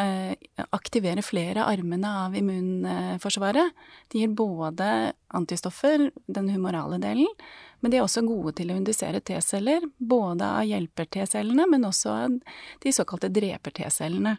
eh, 0.00 0.34
aktivere 0.70 1.22
flere 1.22 1.64
armene 1.64 2.10
av 2.24 2.36
immunforsvaret. 2.36 3.74
De 4.12 4.22
gir 4.22 4.34
både 4.34 5.12
antistoffer, 5.34 6.10
den 6.26 6.48
humorale 6.54 6.98
delen, 7.02 7.30
men 7.80 7.92
de 7.92 7.98
er 7.98 8.06
også 8.06 8.24
gode 8.24 8.54
til 8.58 8.72
å 8.72 8.78
indusere 8.78 9.20
T-celler. 9.20 9.84
Både 9.98 10.46
av 10.60 10.64
hjelper-T-cellene, 10.68 11.66
men 11.70 11.84
også 11.84 12.12
av 12.14 12.38
de 12.82 12.92
såkalte 12.94 13.32
dreper-T-cellene. 13.34 14.36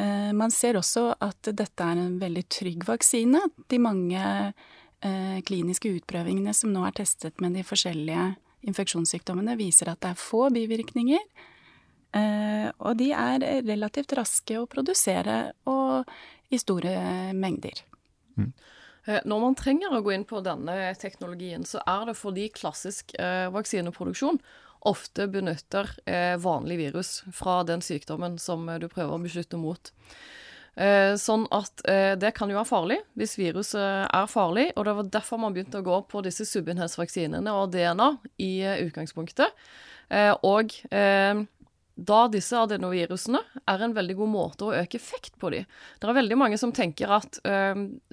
Eh, 0.00 0.32
man 0.32 0.50
ser 0.50 0.78
også 0.80 1.10
at 1.20 1.52
dette 1.52 1.86
er 1.86 2.00
en 2.00 2.18
veldig 2.20 2.46
trygg 2.50 2.86
vaksine. 2.88 3.42
De 3.68 3.78
mange 3.82 4.20
eh, 4.20 5.38
kliniske 5.46 5.92
utprøvingene 6.00 6.54
som 6.56 6.72
nå 6.74 6.86
er 6.88 6.96
testet 7.02 7.40
med 7.42 7.56
de 7.58 7.64
forskjellige 7.66 8.32
infeksjonssykdommene, 8.70 9.56
viser 9.56 9.90
at 9.92 10.00
det 10.04 10.12
er 10.12 10.20
få 10.20 10.48
bivirkninger. 10.52 11.22
Eh, 12.16 12.68
og 12.78 12.96
de 12.98 13.10
er 13.14 13.44
relativt 13.66 14.16
raske 14.18 14.58
å 14.58 14.68
produsere 14.70 15.52
og 15.70 16.10
i 16.50 16.58
store 16.58 16.94
mengder. 17.36 17.84
Mm. 18.36 18.50
Når 19.26 19.38
man 19.42 19.54
trenger 19.56 19.94
å 19.96 20.02
gå 20.04 20.12
inn 20.12 20.26
på 20.28 20.42
denne 20.44 20.74
teknologien, 21.00 21.62
så 21.66 21.80
er 21.88 22.10
det 22.10 22.18
fordi 22.18 22.50
klassisk 22.52 23.14
eh, 23.18 23.46
vaksineproduksjon 23.54 24.38
ofte 24.80 25.26
benytter 25.28 25.90
eh, 26.08 26.36
vanlig 26.40 26.78
virus 26.80 27.20
fra 27.36 27.60
den 27.68 27.82
sykdommen 27.84 28.38
som 28.40 28.68
eh, 28.68 28.80
du 28.80 28.88
prøver 28.88 29.16
å 29.16 29.22
beskytte 29.22 29.60
mot. 29.60 29.92
Eh, 30.80 31.14
sånn 31.20 31.44
at 31.52 31.82
eh, 31.90 32.14
det 32.20 32.32
kan 32.36 32.50
jo 32.50 32.56
være 32.56 32.70
farlig 32.70 32.98
hvis 33.18 33.36
viruset 33.40 34.06
er 34.06 34.30
farlig, 34.30 34.70
og 34.76 34.86
det 34.88 34.96
var 34.96 35.12
derfor 35.18 35.42
man 35.42 35.56
begynte 35.56 35.82
å 35.82 35.86
gå 35.86 36.00
på 36.10 36.24
disse 36.24 36.46
subenhetsvaksinene 36.48 37.56
og 37.56 37.72
DNA 37.74 38.10
i 38.40 38.52
eh, 38.64 38.84
utgangspunktet. 38.86 39.56
Eh, 40.10 40.32
og 40.46 40.72
da 42.06 42.24
disse 42.32 42.56
adenovirusene 42.56 43.40
er 43.68 43.84
en 43.84 43.94
veldig 43.96 44.16
god 44.22 44.32
måte 44.32 44.66
å 44.66 44.74
øke 44.76 44.98
effekt 45.00 45.38
på 45.40 45.52
dem. 45.54 45.68
Det 46.00 46.08
er 46.08 46.16
veldig 46.16 46.38
mange 46.40 46.58
som 46.60 46.72
tenker 46.74 47.12
at 47.20 47.40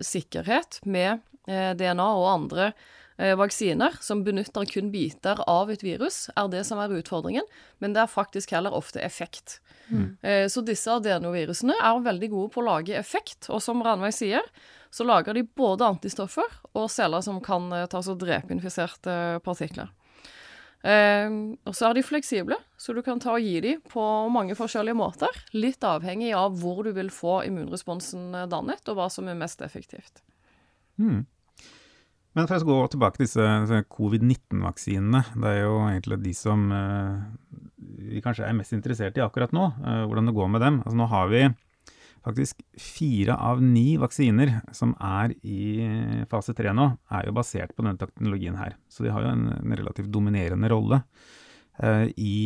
sikkerhet 0.04 0.82
med 0.86 1.24
DNA 1.48 2.08
og 2.20 2.28
andre 2.28 2.72
eh, 3.18 3.36
vaksiner 3.38 3.98
som 4.02 4.24
benytter 4.24 4.66
kun 4.70 4.92
biter 4.92 5.42
av 5.50 5.72
et 5.72 5.84
virus, 5.84 6.28
er 6.36 6.50
det 6.52 6.64
som 6.68 6.82
er 6.82 6.94
utfordringen, 6.98 7.46
men 7.80 7.96
det 7.96 8.04
er 8.04 8.12
faktisk 8.12 8.54
heller 8.56 8.76
ofte 8.76 9.02
effekt. 9.04 9.60
Mm. 9.90 10.18
Eh, 10.22 10.46
så 10.52 10.64
disse 10.66 10.92
adenovirusene 10.92 11.78
er 11.78 12.04
veldig 12.06 12.32
gode 12.34 12.54
på 12.54 12.64
å 12.64 12.68
lage 12.68 12.98
effekt, 12.98 13.50
og 13.50 13.64
som 13.64 13.84
Ranveig 13.86 14.16
sier, 14.16 14.44
så 14.92 15.06
lager 15.08 15.36
de 15.36 15.44
både 15.44 15.88
antistoffer 15.88 16.60
og 16.74 16.90
celler 16.92 17.24
som 17.26 17.42
kan 17.44 17.72
eh, 17.76 17.88
ta 17.92 18.02
og 18.04 18.20
drepe 18.22 18.54
infiserte 18.56 19.40
partikler. 19.46 19.92
Eh, 20.86 21.30
og 21.68 21.76
så 21.76 21.90
er 21.90 21.98
de 21.98 22.06
fleksible, 22.06 22.58
så 22.78 22.94
du 22.94 23.02
kan 23.06 23.22
ta 23.22 23.34
og 23.36 23.44
gi 23.44 23.58
dem 23.64 23.82
på 23.90 24.04
mange 24.34 24.58
forskjellige 24.58 24.98
måter. 24.98 25.42
Litt 25.58 25.84
avhengig 25.88 26.34
av 26.38 26.60
hvor 26.62 26.84
du 26.86 26.94
vil 26.98 27.10
få 27.14 27.42
immunresponsen 27.48 28.30
eh, 28.36 28.50
dannet, 28.52 28.84
og 28.88 29.00
hva 29.00 29.10
som 29.14 29.30
er 29.30 29.40
mest 29.40 29.64
effektivt. 29.66 30.22
Mm. 31.02 31.26
Men 32.38 32.46
for 32.46 32.62
å 32.62 32.68
gå 32.70 32.78
tilbake 32.94 33.18
til 33.18 33.26
disse 33.26 33.84
covid-19-vaksinene. 33.90 35.24
Det 35.42 35.54
er 35.56 35.64
jo 35.64 35.78
egentlig 35.88 36.20
de 36.22 36.34
som 36.38 36.68
uh, 36.70 37.24
vi 37.78 38.22
kanskje 38.22 38.46
er 38.46 38.54
mest 38.54 38.76
interessert 38.78 39.18
i 39.18 39.24
akkurat 39.26 39.56
nå. 39.58 39.72
Uh, 39.82 40.04
hvordan 40.06 40.30
det 40.30 40.36
går 40.38 40.52
med 40.54 40.62
dem. 40.62 40.78
Altså 40.84 41.00
nå 41.00 41.08
har 41.10 41.32
vi 41.32 41.42
faktisk 42.28 42.62
fire 42.82 43.36
av 43.40 43.62
ni 43.64 43.96
vaksiner 44.00 44.60
som 44.76 44.94
er 45.04 45.34
i 45.48 45.88
fase 46.32 46.56
tre 46.58 46.74
nå, 46.76 46.90
er 47.14 47.28
jo 47.28 47.36
basert 47.38 47.74
på 47.76 47.86
denne 47.86 48.00
teknologien 48.02 48.58
her. 48.60 48.78
Så 48.92 49.06
de 49.06 49.14
har 49.14 49.26
jo 49.26 49.34
en, 49.34 49.50
en 49.58 49.76
relativt 49.80 50.12
dominerende 50.14 50.72
rolle. 50.74 51.02
eh, 51.80 52.08
i, 52.18 52.38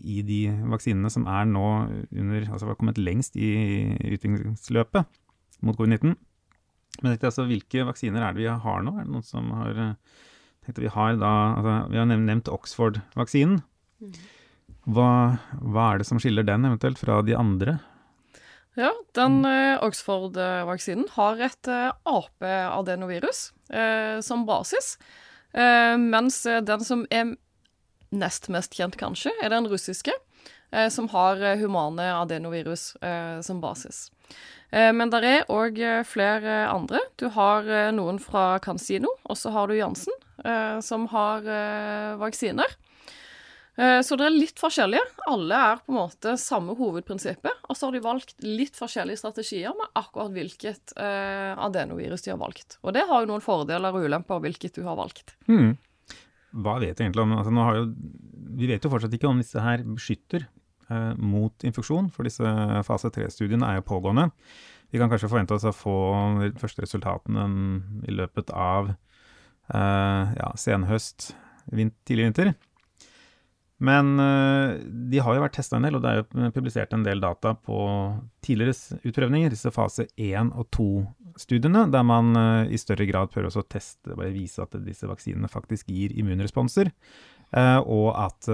i, 0.00 0.22
de 0.24 0.40
vaksinene 0.70 1.10
som 1.12 1.26
er 1.28 1.44
nå 1.48 1.66
under, 2.08 2.46
altså 2.48 2.70
har 2.70 2.78
kommet 2.80 3.00
lengst 3.00 3.36
i 3.36 3.50
utviklingsløpet 4.14 5.20
mot 5.66 5.76
covid-19. 5.76 6.16
Men 7.02 7.14
dette, 7.14 7.28
altså, 7.28 7.46
hvilke 7.46 7.84
vaksiner 7.86 8.24
er 8.24 8.34
det 8.34 8.42
vi 8.42 8.48
har 8.48 8.82
nå? 8.82 8.96
Er 8.96 9.06
det 9.06 9.12
noen 9.12 9.26
som 9.26 9.52
har 9.60 9.76
eh, 9.76 10.24
tenkt 10.64 10.78
at 10.78 10.84
vi 10.86 10.94
har 10.94 11.20
da 11.20 11.34
altså, 11.58 11.76
Vi 11.92 12.00
har 12.00 12.08
nevnt 12.10 12.50
Oxford-vaksinen. 12.52 13.60
Mm. 14.02 14.18
Hva, 14.88 15.10
hva, 15.60 15.84
er 15.92 16.00
det 16.00 16.08
som 16.08 16.20
skiller 16.22 16.46
den 16.48 16.64
eventuelt 16.64 17.00
fra 17.00 17.20
de 17.26 17.36
andre? 17.36 17.76
Ja, 18.78 18.92
den 19.18 19.40
eh, 19.44 19.74
Oxford-vaksinen 19.82 21.08
har 21.16 21.40
et 21.42 21.70
eh, 21.70 21.88
ape-adenovirus 22.06 23.48
eh, 23.74 24.20
som 24.22 24.44
basis. 24.46 24.94
Eh, 25.50 25.96
mens 25.98 26.44
den 26.46 26.84
som 26.86 27.02
er 27.10 27.34
nest 28.14 28.46
mest 28.54 28.78
kjent, 28.78 28.94
kanskje, 29.00 29.34
er 29.42 29.50
den 29.50 29.66
russiske, 29.68 30.14
eh, 30.70 30.86
som 30.94 31.10
har 31.10 31.42
humane 31.58 32.06
adenovirus 32.20 32.92
som 33.42 33.60
basis. 33.60 34.06
Eh, 34.70 34.90
men 34.92 35.10
det 35.12 35.22
er 35.24 35.48
òg 35.52 35.78
eh, 35.80 36.02
flere 36.06 36.60
andre. 36.68 37.00
Du 37.20 37.28
har 37.32 37.68
eh, 37.68 37.90
noen 37.94 38.20
fra 38.20 38.58
Cansino, 38.64 39.14
og 39.24 39.38
så 39.40 39.52
har 39.54 39.68
du 39.68 39.78
Jansen, 39.78 40.14
som 40.86 41.08
har 41.10 41.42
vaksiner. 42.20 42.76
Så 43.78 44.16
det 44.18 44.24
er 44.26 44.34
litt 44.34 44.58
forskjellige. 44.58 45.04
Alle 45.30 45.58
er 45.68 45.76
på 45.78 45.92
en 45.92 46.00
måte 46.00 46.32
samme 46.42 46.74
hovedprinsippet. 46.74 47.60
Og 47.70 47.78
så 47.78 47.86
har 47.86 47.94
de 47.94 48.00
valgt 48.02 48.32
litt 48.42 48.74
forskjellige 48.74 49.20
strategier 49.20 49.76
med 49.78 49.92
akkurat 50.00 50.32
hvilket 50.34 50.96
adenovirus 50.98 52.26
de 52.26 52.32
har 52.32 52.40
valgt. 52.40 52.80
Og 52.82 52.96
det 52.96 53.04
har 53.06 53.22
jo 53.22 53.30
noen 53.30 53.44
fordeler 53.44 53.94
og 53.94 54.08
ulemper 54.08 54.42
hvilket 54.42 54.80
du 54.80 54.82
har 54.88 54.98
valgt. 54.98 55.36
Hmm. 55.46 55.76
Hva 56.56 56.78
vet 56.80 56.96
vi 56.96 57.06
egentlig 57.06 57.24
om 57.24 57.34
altså, 57.36 57.52
jo, 57.76 57.88
Vi 58.58 58.70
vet 58.70 58.84
jo 58.84 58.92
fortsatt 58.92 59.14
ikke 59.14 59.28
om 59.28 59.42
disse 59.42 59.60
her 59.62 59.84
beskytter 59.84 60.46
eh, 60.46 61.12
mot 61.20 61.66
infeksjon, 61.66 62.08
for 62.14 62.26
disse 62.26 62.54
fase 62.88 63.12
3-studiene 63.14 63.68
er 63.68 63.78
jo 63.78 63.88
pågående. 63.90 64.30
Vi 64.88 65.00
kan 65.00 65.10
kanskje 65.12 65.28
forvente 65.28 65.56
oss 65.56 65.66
å 65.68 65.74
få 65.76 65.98
de 66.40 66.54
første 66.60 66.84
resultatene 66.86 67.44
i 68.08 68.14
løpet 68.16 68.54
av 68.56 68.94
eh, 68.94 70.32
ja, 70.40 70.48
senhøst, 70.56 71.34
vint, 71.76 71.94
tidlig 72.08 72.30
vinter. 72.30 72.54
Men 73.78 74.18
uh, 74.18 74.74
de 74.82 75.20
har 75.22 75.36
jo 75.36 75.44
vært 75.44 75.54
testa 75.60 75.78
en 75.78 75.86
del, 75.86 75.98
og 75.98 76.02
det 76.02 76.10
er 76.10 76.20
jo 76.20 76.50
publisert 76.54 76.94
en 76.94 77.04
del 77.06 77.22
data 77.22 77.54
på 77.54 77.78
tidligere 78.44 78.98
utprøvninger, 79.06 79.52
disse 79.54 79.70
fase 79.74 80.08
1 80.18 80.50
og 80.58 80.66
2-studiene, 80.74 81.84
der 81.94 82.06
man 82.06 82.34
uh, 82.34 82.66
i 82.66 82.80
større 82.80 83.06
grad 83.06 83.30
prøver 83.30 83.54
å 83.54 83.66
teste, 83.70 84.16
bare 84.16 84.34
vise 84.34 84.64
at 84.64 84.74
disse 84.82 85.06
vaksinene 85.06 85.50
faktisk 85.52 85.92
gir 85.94 86.16
immunresponser. 86.18 86.90
Uh, 87.54 87.78
og 87.80 88.10
at 88.18 88.50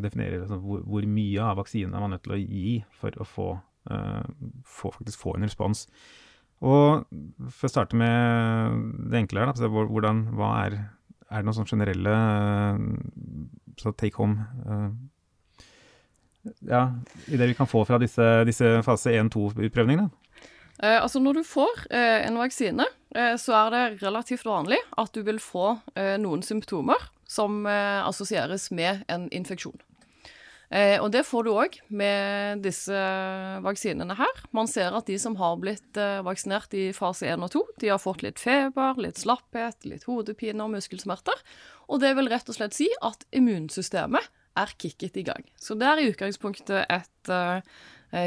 definerer 0.00 0.44
altså, 0.44 0.56
hvor, 0.62 1.04
mye 1.04 1.42
av 1.44 1.58
vaksinene 1.58 1.98
man 1.98 2.12
er 2.12 2.14
nødt 2.14 2.24
til 2.28 2.36
å 2.38 2.40
gi 2.40 2.76
for 2.96 3.18
å 3.18 3.26
få, 3.28 3.48
få, 4.64 4.92
faktisk 4.94 5.26
få 5.26 5.34
en 5.36 5.48
respons. 5.48 5.84
Og 6.62 7.02
For 7.50 7.66
å 7.66 7.72
starte 7.72 7.98
med 7.98 8.78
det 9.10 9.24
enkle 9.24 9.42
her, 9.42 9.50
da, 9.50 9.68
hvordan, 9.68 10.22
hva 10.38 10.52
er, 10.62 10.78
er 11.26 11.42
det 11.42 11.48
noen 11.48 11.58
sånne 11.58 11.72
generelle 11.74 12.14
så 13.80 13.92
take 13.92 14.18
home 14.18 14.46
ja, 16.66 16.82
ideer 17.26 17.52
vi 17.52 17.54
kan 17.54 17.70
få 17.70 17.84
fra 17.86 18.00
disse, 18.02 18.24
disse 18.48 18.80
fase 18.86 19.14
1-2-utprøvningene? 19.14 20.08
Eh, 20.82 20.98
altså 20.98 21.20
Når 21.22 21.38
du 21.38 21.42
får 21.46 21.86
eh, 21.94 22.26
en 22.26 22.40
vaksine, 22.40 22.86
eh, 23.14 23.34
så 23.38 23.54
er 23.60 23.74
det 23.74 24.02
relativt 24.02 24.46
vanlig 24.48 24.80
at 24.98 25.12
du 25.14 25.22
vil 25.22 25.38
få 25.42 25.76
noen 26.18 26.42
symptomer 26.42 27.10
som 27.32 27.64
eh, 27.66 28.02
assosieres 28.04 28.70
med 28.74 29.04
en 29.12 29.28
infeksjon. 29.32 29.78
Eh, 30.72 30.96
og 31.04 31.10
det 31.12 31.26
får 31.28 31.44
du 31.44 31.50
òg 31.52 31.74
med 31.92 32.62
disse 32.64 32.96
vaksinene 33.64 34.16
her. 34.16 34.38
Man 34.56 34.70
ser 34.70 34.94
at 34.96 35.08
de 35.10 35.18
som 35.20 35.36
har 35.36 35.58
blitt 35.60 36.00
eh, 36.00 36.22
vaksinert 36.24 36.72
i 36.78 36.86
fase 36.96 37.28
1 37.28 37.44
og 37.44 37.52
2, 37.52 37.62
de 37.82 37.90
har 37.92 38.00
fått 38.00 38.24
litt 38.24 38.40
feber, 38.40 38.96
litt 39.04 39.20
slapphet, 39.20 39.84
litt 39.84 40.08
hodepine 40.08 40.64
og 40.64 40.72
muskelsmerter. 40.72 41.44
Og 41.92 42.00
det 42.00 42.14
vil 42.16 42.30
rett 42.32 42.48
og 42.48 42.56
slett 42.56 42.76
si 42.76 42.88
at 43.04 43.26
immunsystemet 43.36 44.30
er 44.58 44.72
kicket 44.80 45.16
i 45.20 45.26
gang. 45.26 45.44
Så 45.60 45.76
det 45.78 45.88
er 45.88 46.00
i 46.00 46.08
utgangspunktet 46.10 46.88
et 46.88 47.32
uh, 47.32 47.60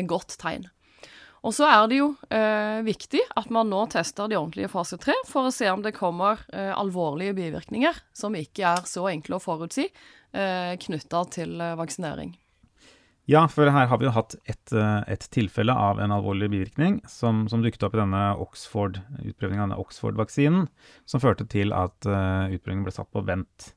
godt 0.09 0.37
tegn. 0.41 0.67
Og 1.45 1.53
så 1.53 1.67
er 1.69 1.89
det 1.89 1.99
jo 1.99 2.07
uh, 2.13 2.79
viktig 2.85 3.21
at 3.37 3.51
man 3.53 3.69
nå 3.69 3.83
tester 3.93 4.29
de 4.29 4.37
ordentlige 4.37 4.71
fase 4.73 4.97
3 5.01 5.17
for 5.29 5.49
å 5.49 5.53
se 5.53 5.69
om 5.69 5.83
det 5.85 5.93
kommer 5.97 6.41
uh, 6.49 6.73
alvorlige 6.77 7.35
bivirkninger 7.37 8.01
som 8.17 8.37
ikke 8.37 8.65
er 8.71 8.89
så 8.89 9.05
enkle 9.11 9.37
å 9.37 9.43
forutsi 9.43 9.85
eh, 9.85 10.73
knytta 10.81 11.21
til 11.35 11.61
vaksinering. 11.77 12.33
Ja, 13.29 13.47
for 13.49 13.71
her 13.73 13.87
har 13.89 13.97
vi 13.97 14.05
jo 14.05 14.13
hatt 14.13 14.35
et, 14.45 14.73
eh, 14.75 14.99
et 15.09 15.23
tilfelle 15.33 15.73
av 15.73 15.97
en 16.03 16.13
alvorlig 16.13 16.51
bivirkning 16.53 16.99
som, 17.09 17.47
som 17.49 17.63
dukket 17.63 17.87
opp 17.87 17.95
i 17.97 18.01
denne 18.03 18.25
Oxford-utprøvingen 18.43 19.63
av 19.63 19.71
denne 19.71 19.79
Oxford-vaksinen, 19.81 20.67
som 21.09 21.23
førte 21.23 21.47
til 21.49 21.73
at 21.73 22.05
uh, 22.05 22.51
utprøvingen 22.53 22.85
ble 22.85 22.93
satt 22.93 23.09
på 23.15 23.25
vent. 23.25 23.71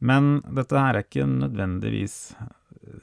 Men 0.00 0.38
dette 0.48 0.80
her 0.80 0.96
er 0.96 1.04
ikke 1.04 1.28
nødvendigvis 1.28 2.16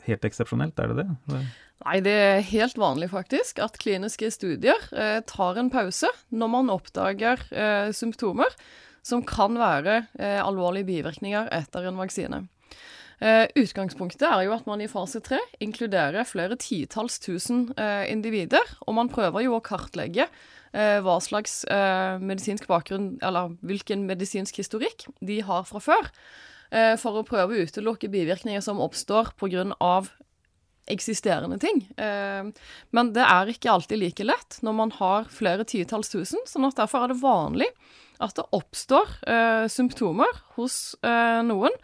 helt 0.08 0.26
eksepsjonelt, 0.26 0.80
er 0.80 0.94
det? 0.94 1.06
det? 1.30 1.42
Nei, 1.84 1.98
det 2.06 2.14
er 2.14 2.46
helt 2.48 2.78
vanlig 2.80 3.10
faktisk 3.12 3.60
at 3.64 3.78
kliniske 3.82 4.30
studier 4.34 4.88
eh, 4.96 5.20
tar 5.28 5.60
en 5.60 5.72
pause 5.74 6.10
når 6.32 6.52
man 6.54 6.72
oppdager 6.74 7.42
eh, 7.52 7.90
symptomer 7.96 8.54
som 9.04 9.24
kan 9.28 9.58
være 9.60 10.06
eh, 10.16 10.40
alvorlige 10.40 10.88
bivirkninger 10.88 11.52
etter 11.52 11.90
en 11.90 12.00
vaksine. 12.00 12.46
Eh, 13.24 13.46
utgangspunktet 13.56 14.26
er 14.28 14.42
jo 14.44 14.52
at 14.52 14.66
man 14.68 14.82
i 14.84 14.90
fase 14.92 15.22
tre 15.24 15.38
inkluderer 15.64 16.28
flere 16.28 16.58
titalls 16.60 17.22
tusen 17.24 17.70
eh, 17.80 18.10
individer, 18.12 18.74
og 18.84 18.98
man 18.98 19.12
prøver 19.12 19.46
jo 19.46 19.56
å 19.56 19.64
kartlegge 19.64 20.26
eh, 20.26 20.98
hva 21.06 21.16
slags 21.24 21.62
medisinsk 22.20 22.68
bakgrunn, 22.68 23.14
eller 23.24 23.56
hvilken 23.64 24.04
medisinsk 24.10 24.60
historikk 24.60 25.08
de 25.24 25.40
har 25.48 25.64
fra 25.70 25.84
før 25.84 26.12
for 26.98 27.20
å 27.20 27.22
prøve 27.22 27.54
å 27.54 27.66
utelukke 27.68 28.08
bivirkninger 28.10 28.64
som 28.66 28.80
oppstår 28.82 29.28
pga 29.38 30.00
eksisterende 30.90 31.60
ting. 31.62 31.84
Men 31.94 33.12
det 33.14 33.22
er 33.22 33.52
ikke 33.52 33.70
alltid 33.70 34.02
like 34.02 34.26
lett 34.26 34.58
når 34.66 34.76
man 34.80 34.94
har 34.98 35.30
flere 35.30 35.68
titalls 35.70 36.10
tusen, 36.10 36.42
sånn 36.50 36.66
at 36.66 36.82
derfor 36.82 37.06
er 37.06 37.14
det 37.14 37.20
vanlig 37.22 37.70
at 38.18 38.34
det 38.40 38.48
oppstår 38.58 39.14
symptomer 39.70 40.42
hos 40.58 40.80
noen 41.46 41.78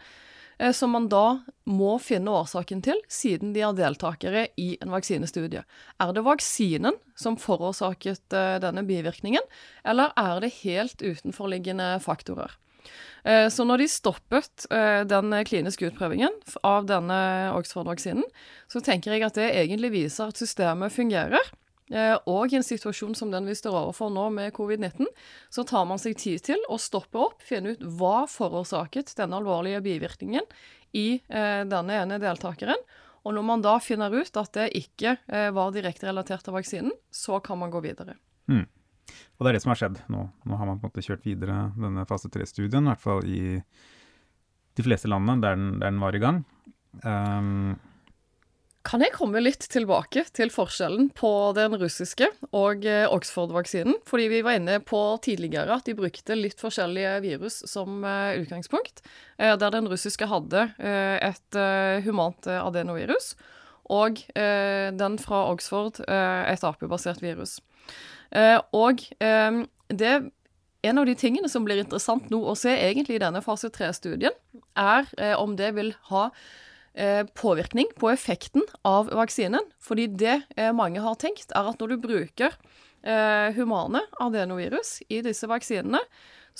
som 0.76 0.92
man 0.92 1.06
da 1.08 1.40
må 1.70 1.94
finne 2.02 2.32
årsaken 2.34 2.82
til, 2.84 2.98
siden 3.10 3.54
de 3.54 3.62
er 3.64 3.76
deltakere 3.76 4.46
i 4.60 4.74
en 4.82 4.92
vaksinestudie. 4.92 5.62
Er 6.02 6.14
det 6.14 6.24
vaksinen 6.26 6.98
som 7.18 7.38
forårsaket 7.40 8.36
eh, 8.36 8.56
denne 8.62 8.84
bivirkningen, 8.88 9.44
eller 9.84 10.12
er 10.18 10.42
det 10.44 10.52
helt 10.62 11.02
utenforliggende 11.02 11.94
faktorer? 12.04 12.56
Eh, 13.24 13.46
så 13.52 13.66
når 13.68 13.84
de 13.84 13.90
stoppet 13.92 14.66
eh, 14.72 15.02
den 15.08 15.34
kliniske 15.46 15.90
utprøvingen 15.90 16.34
av 16.66 16.88
denne 16.90 17.20
Oxford-vaksinen, 17.56 18.26
så 18.70 18.82
tenker 18.84 19.14
jeg 19.14 19.26
at 19.28 19.38
det 19.38 19.50
egentlig 19.52 19.94
viser 19.94 20.32
at 20.32 20.40
systemet 20.40 20.94
fungerer. 20.94 21.52
Eh, 21.90 22.16
og 22.30 22.52
i 22.52 22.58
en 22.58 22.66
situasjon 22.66 23.16
som 23.18 23.32
den 23.32 23.48
vi 23.50 23.56
står 23.58 23.76
overfor 23.82 24.12
nå 24.14 24.28
med 24.34 24.54
covid-19, 24.56 25.08
så 25.50 25.66
tar 25.68 25.86
man 25.90 26.00
seg 26.02 26.18
tid 26.20 26.42
til 26.46 26.64
å 26.70 26.78
stoppe 26.80 27.20
opp, 27.20 27.44
finne 27.46 27.74
ut 27.74 27.84
hva 27.98 28.24
forårsaket 28.30 29.14
denne 29.18 29.40
alvorlige 29.40 29.82
bivirkningen 29.84 30.46
i 30.96 31.22
denne 31.30 32.00
ene 32.02 32.16
deltakeren. 32.18 32.78
Og 33.22 33.36
når 33.36 33.44
man 33.46 33.62
da 33.62 33.76
finner 33.78 34.10
ut 34.10 34.38
at 34.40 34.56
det 34.56 34.64
ikke 34.74 35.12
var 35.54 35.70
direkte 35.70 36.08
relatert 36.08 36.42
til 36.42 36.56
vaksinen, 36.56 36.96
så 37.14 37.38
kan 37.44 37.60
man 37.60 37.70
gå 37.70 37.82
videre. 37.84 38.16
Mm. 38.50 38.64
Og 39.38 39.44
det 39.44 39.50
er 39.50 39.56
det 39.56 39.62
som 39.64 39.72
har 39.72 39.80
skjedd 39.80 40.00
nå. 40.12 40.24
Nå 40.48 40.58
har 40.58 40.68
man 40.68 40.80
på 40.80 40.88
en 40.88 40.92
måte 40.92 41.04
kjørt 41.04 41.26
videre 41.26 41.70
denne 41.78 42.06
fase 42.08 42.30
tre-studien, 42.32 42.84
i 42.84 42.92
hvert 42.92 43.04
fall 43.04 43.22
i 43.28 43.42
de 44.76 44.86
fleste 44.86 45.10
landene 45.10 45.42
der 45.44 45.56
den, 45.58 45.70
der 45.80 45.92
den 45.92 46.02
var 46.02 46.16
i 46.16 46.22
gang. 46.22 46.42
Um, 47.04 47.78
kan 48.86 49.04
jeg 49.04 49.12
komme 49.14 49.42
litt 49.42 49.66
tilbake 49.72 50.24
til 50.36 50.52
forskjellen 50.54 51.10
på 51.16 51.30
den 51.56 51.76
russiske 51.80 52.30
og 52.56 52.86
eh, 52.88 53.06
Oxford-vaksinen? 53.10 54.00
Fordi 54.08 54.28
vi 54.32 54.42
var 54.46 54.58
inne 54.58 54.78
på 54.84 55.00
tidligere 55.24 55.76
at 55.76 55.88
de 55.88 55.96
brukte 55.98 56.38
litt 56.38 56.60
forskjellige 56.62 57.16
virus 57.24 57.60
som 57.68 58.04
uh, 58.06 58.32
utgangspunkt. 58.40 59.04
Uh, 59.40 59.56
der 59.60 59.74
den 59.76 59.88
russiske 59.90 60.28
hadde 60.30 60.68
et 60.80 61.60
humant 62.04 62.46
adenovirus, 62.50 63.34
og 63.90 64.20
den 64.36 65.16
fra 65.18 65.40
Oxford 65.50 65.98
et 66.06 66.64
apebasert 66.64 67.22
virus. 67.24 67.58
Eh, 68.30 68.58
og 68.76 69.02
eh, 69.18 69.62
det 69.90 70.14
en 70.80 70.98
av 70.98 71.04
de 71.04 71.14
tingene 71.18 71.50
som 71.52 71.66
blir 71.66 71.82
interessant 71.82 72.30
nå 72.32 72.40
å 72.40 72.56
se 72.56 72.72
egentlig 72.72 73.18
i 73.18 73.22
denne 73.22 73.42
fase 73.44 73.68
3-studien, 73.74 74.34
er 74.78 75.08
eh, 75.18 75.34
om 75.36 75.56
det 75.58 75.74
vil 75.76 75.92
ha 76.08 76.30
påvirkning 77.38 77.86
på 77.96 78.10
effekten 78.10 78.64
av 78.84 79.12
vaksinen. 79.14 79.62
Fordi 79.78 80.08
det 80.20 80.40
mange 80.74 81.00
har 81.04 81.14
tenkt, 81.22 81.54
er 81.54 81.70
at 81.70 81.80
når 81.80 81.94
du 81.94 82.02
bruker 82.02 82.56
humane 83.56 84.02
adenovirus 84.20 84.98
i 85.08 85.22
disse 85.24 85.48
vaksinene, 85.48 86.02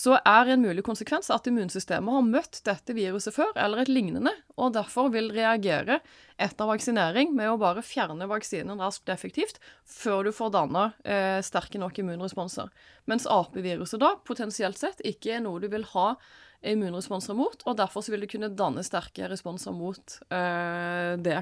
så 0.00 0.16
er 0.24 0.48
en 0.48 0.62
mulig 0.62 0.82
konsekvens 0.86 1.28
at 1.34 1.48
immunsystemet 1.50 2.14
har 2.14 2.26
møtt 2.26 2.60
dette 2.66 2.94
viruset 2.96 3.34
før, 3.34 3.50
eller 3.58 3.82
et 3.82 3.90
lignende, 3.90 4.32
og 4.56 4.74
derfor 4.76 5.10
vil 5.12 5.30
reagere 5.34 5.98
etter 6.40 6.68
vaksinering 6.70 7.34
med 7.36 7.50
å 7.50 7.58
bare 7.60 7.84
fjerne 7.84 8.28
vaksinen 8.30 8.80
raskt 8.80 9.08
og 9.08 9.16
effektivt 9.16 9.60
før 9.84 10.28
du 10.28 10.32
får 10.32 10.54
danna 10.56 10.86
eh, 11.04 11.40
sterke 11.44 11.80
nok 11.82 12.00
immunresponser. 12.00 12.70
Mens 13.10 13.28
apeviruset 13.28 14.00
da 14.00 14.14
potensielt 14.24 14.80
sett 14.80 15.02
ikke 15.04 15.36
er 15.36 15.44
noe 15.44 15.60
du 15.60 15.68
vil 15.72 15.84
ha 15.92 16.14
immunresponser 16.62 17.36
mot, 17.36 17.62
og 17.64 17.76
derfor 17.78 18.04
så 18.04 18.12
vil 18.12 18.24
det 18.24 18.30
kunne 18.32 18.50
danne 18.52 18.84
sterke 18.84 19.28
responser 19.30 19.74
mot 19.74 20.16
uh, 20.32 21.16
det. 21.20 21.38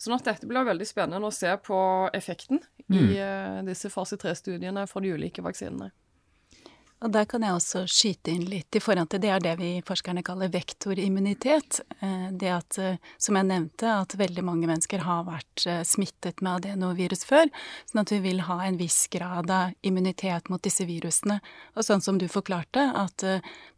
Sånn 0.00 0.16
at 0.16 0.26
dette 0.26 0.48
blir 0.50 0.66
veldig 0.66 0.86
spennende 0.86 1.28
å 1.28 1.34
se 1.34 1.50
på 1.66 1.78
effekten 2.14 2.62
mm. 2.86 2.96
i 2.98 3.06
uh, 3.18 3.58
disse 3.66 3.90
fase 3.92 4.18
3-studiene 4.22 4.86
for 4.90 5.04
de 5.04 5.14
ulike 5.16 5.44
vaksinene. 5.44 5.90
Og 7.02 7.10
der 7.10 7.26
kan 7.26 7.42
jeg 7.42 7.56
også 7.56 7.80
skyte 7.90 8.30
inn 8.30 8.44
litt 8.46 8.76
i 8.78 8.80
forhold 8.82 9.10
til 9.10 9.22
det 9.24 9.30
er 9.34 9.42
det 9.42 9.56
vi 9.58 9.70
forskerne 9.86 10.22
kaller 10.22 10.52
vektorimmunitet. 10.52 11.80
Eh, 11.98 12.28
det 12.38 12.52
at, 12.54 12.78
eh, 12.78 13.00
som 13.18 13.38
jeg 13.38 13.48
nevnte, 13.48 13.90
at 13.90 14.14
veldig 14.20 14.44
mange 14.46 14.68
mennesker 14.70 15.02
har 15.02 15.24
vært 15.26 15.66
eh, 15.66 15.82
smittet 15.88 16.44
med 16.46 16.60
adenovirus 16.60 17.26
før. 17.26 17.50
Sånn 17.90 18.04
at 18.04 18.14
vi 18.14 18.20
vil 18.22 18.44
ha 18.46 18.60
en 18.62 18.78
viss 18.78 19.00
grad 19.10 19.50
av 19.50 19.74
immunitet 19.82 20.46
mot 20.52 20.62
disse 20.62 20.86
virusene. 20.86 21.40
Og 21.74 21.88
sånn 21.88 22.04
som 22.04 22.22
du 22.22 22.28
forklarte, 22.30 22.86
at 22.94 23.24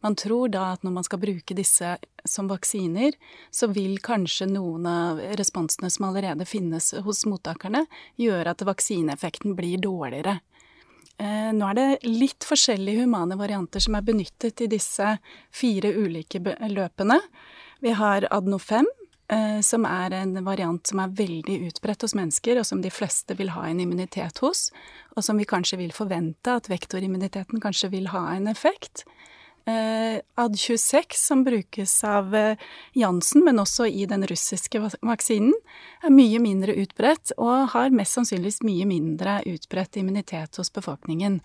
man 0.05 0.15
tror 0.19 0.51
da 0.53 0.67
at 0.75 0.83
når 0.85 0.93
man 0.99 1.05
skal 1.07 1.21
bruke 1.21 1.57
disse 1.57 1.95
som 2.25 2.49
vaksiner, 2.49 3.15
så 3.53 3.69
vil 3.73 3.97
kanskje 4.05 4.47
noen 4.51 4.85
av 4.89 5.21
responsene 5.39 5.89
som 5.93 6.09
allerede 6.09 6.45
finnes 6.49 6.91
hos 7.05 7.25
mottakerne, 7.29 7.85
gjøre 8.21 8.53
at 8.53 8.65
vaksineeffekten 8.65 9.57
blir 9.57 9.81
dårligere. 9.81 10.39
Eh, 11.17 11.51
nå 11.55 11.69
er 11.69 11.77
det 11.77 11.87
litt 12.07 12.43
forskjellige 12.47 13.05
humane 13.05 13.37
varianter 13.39 13.83
som 13.83 13.95
er 13.95 14.03
benyttet 14.03 14.65
i 14.65 14.69
disse 14.71 15.15
fire 15.53 15.93
ulike 15.95 16.41
løpene. 16.71 17.19
Vi 17.83 17.93
har 17.95 18.27
Adno5, 18.35 18.89
eh, 19.31 19.61
som 19.61 19.85
er 19.87 20.13
en 20.13 20.35
variant 20.43 20.87
som 20.87 20.99
er 20.99 21.15
veldig 21.15 21.59
utbredt 21.69 22.03
hos 22.03 22.15
mennesker, 22.15 22.59
og 22.59 22.67
som 22.67 22.81
de 22.83 22.91
fleste 22.91 23.37
vil 23.39 23.53
ha 23.55 23.67
en 23.69 23.79
immunitet 23.79 24.43
hos, 24.43 24.71
og 25.15 25.23
som 25.23 25.39
vi 25.39 25.47
kanskje 25.47 25.79
vil 25.79 25.95
forvente 25.95 26.51
at 26.51 26.67
vektorimmuniteten 26.71 27.63
kanskje 27.63 27.93
vil 27.95 28.11
ha 28.11 28.27
en 28.35 28.51
effekt 28.51 29.05
AD26, 29.67 31.17
som 31.17 31.43
brukes 31.43 32.03
av 32.03 32.35
eh, 32.35 32.57
Jansen, 32.93 33.43
men 33.45 33.59
også 33.59 33.87
i 33.87 34.05
den 34.05 34.25
russiske 34.27 34.81
vaksinen, 35.01 35.53
er 36.05 36.13
mye 36.13 36.41
mindre 36.43 36.75
utbredt 36.83 37.33
og 37.37 37.71
har 37.73 37.95
mest 37.95 38.19
sannsynligvis 38.19 38.61
mye 38.67 38.85
mindre 38.89 39.39
utbredt 39.49 39.97
immunitet 40.01 40.61
hos 40.61 40.73
befolkningen. 40.73 41.41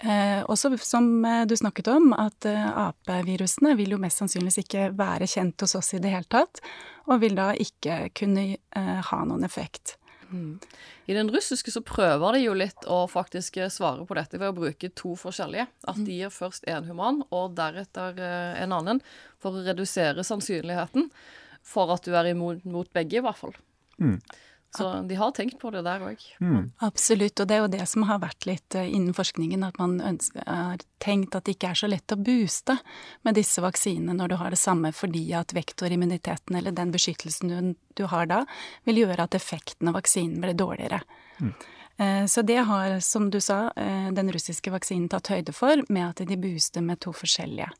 Eh, 0.00 0.44
også 0.50 0.72
som 0.82 1.24
eh, 1.24 1.44
du 1.46 1.56
snakket 1.56 1.88
om, 1.88 2.12
at 2.18 2.44
eh, 2.48 2.78
apevirusene 2.88 3.76
vil 3.78 3.94
jo 3.94 4.00
mest 4.02 4.22
sannsynligvis 4.22 4.64
ikke 4.64 4.88
være 4.98 5.28
kjent 5.30 5.62
hos 5.62 5.76
oss 5.78 5.94
i 5.94 6.00
det 6.02 6.10
hele 6.16 6.28
tatt, 6.28 6.60
og 7.06 7.22
vil 7.22 7.36
da 7.38 7.52
ikke 7.54 8.08
kunne 8.16 8.48
eh, 8.56 8.98
ha 9.10 9.20
noen 9.28 9.46
effekt. 9.46 9.98
Mm. 10.34 10.58
I 11.06 11.14
den 11.14 11.30
russiske 11.30 11.70
så 11.70 11.82
prøver 11.86 12.34
de 12.34 12.42
jo 12.42 12.56
litt 12.58 12.88
å 12.90 13.04
faktisk 13.10 13.60
eh, 13.62 13.70
svare 13.72 14.06
på 14.08 14.16
dette 14.18 14.40
ved 14.40 14.50
å 14.50 14.56
bruke 14.56 14.90
to 14.98 15.14
forskjellige. 15.20 15.68
At 15.90 16.00
de 16.02 16.18
gir 16.18 16.34
først 16.34 16.66
én 16.70 16.88
human, 16.88 17.22
og 17.30 17.54
deretter 17.58 18.18
eh, 18.18 18.62
en 18.64 18.74
annen, 18.74 19.02
for 19.42 19.54
å 19.54 19.64
redusere 19.66 20.26
sannsynligheten 20.26 21.10
for 21.64 21.92
at 21.94 22.04
du 22.04 22.16
er 22.16 22.32
imot 22.34 22.66
mot 22.68 22.90
begge, 22.92 23.20
i 23.20 23.24
hvert 23.24 23.40
fall. 23.40 23.54
Mm. 24.02 24.18
Så 24.74 24.88
de 25.08 25.14
har 25.14 25.30
tenkt 25.36 25.60
på 25.62 25.70
det 25.70 25.84
der 25.86 26.02
òg. 26.02 26.22
Mm. 26.42 26.72
Absolutt, 26.82 27.38
og 27.40 27.46
det 27.48 27.56
er 27.56 27.62
jo 27.62 27.70
det 27.70 27.84
som 27.86 28.06
har 28.08 28.18
vært 28.22 28.46
litt 28.48 28.74
eh, 28.74 28.88
innen 28.90 29.14
forskningen, 29.14 29.62
at 29.66 29.78
man 29.78 30.00
ønsker, 30.02 30.42
har 30.48 30.82
tenkt 31.04 31.36
at 31.38 31.46
det 31.46 31.54
ikke 31.56 31.70
er 31.70 31.78
så 31.78 31.90
lett 31.90 32.14
å 32.14 32.18
booste 32.18 32.76
med 33.22 33.38
disse 33.38 33.62
vaksinene 33.62 34.16
når 34.18 34.34
du 34.34 34.36
har 34.40 34.54
det 34.54 34.58
samme, 34.58 34.90
fordi 34.96 35.22
at 35.38 35.54
vektorimmuniteten, 35.54 36.58
eller 36.58 36.74
den 36.74 36.90
beskyttelsen 36.94 37.52
du, 37.52 37.72
du 37.94 38.04
har 38.10 38.26
da, 38.30 38.42
vil 38.88 39.04
gjøre 39.04 39.28
at 39.28 39.38
effekten 39.38 39.92
av 39.92 39.98
vaksinen 40.00 40.42
blir 40.42 40.58
dårligere. 40.58 41.04
Mm. 41.38 41.54
Eh, 41.96 42.26
så 42.26 42.42
det 42.42 42.62
har, 42.66 42.98
som 43.00 43.30
du 43.30 43.40
sa, 43.40 43.68
eh, 43.76 44.10
den 44.12 44.32
russiske 44.34 44.74
vaksinen 44.74 45.06
tatt 45.12 45.30
høyde 45.30 45.54
for, 45.54 45.86
med 45.88 46.10
at 46.10 46.26
de 46.26 46.38
booster 46.40 46.82
med 46.82 46.98
to 47.04 47.14
forskjellige. 47.14 47.70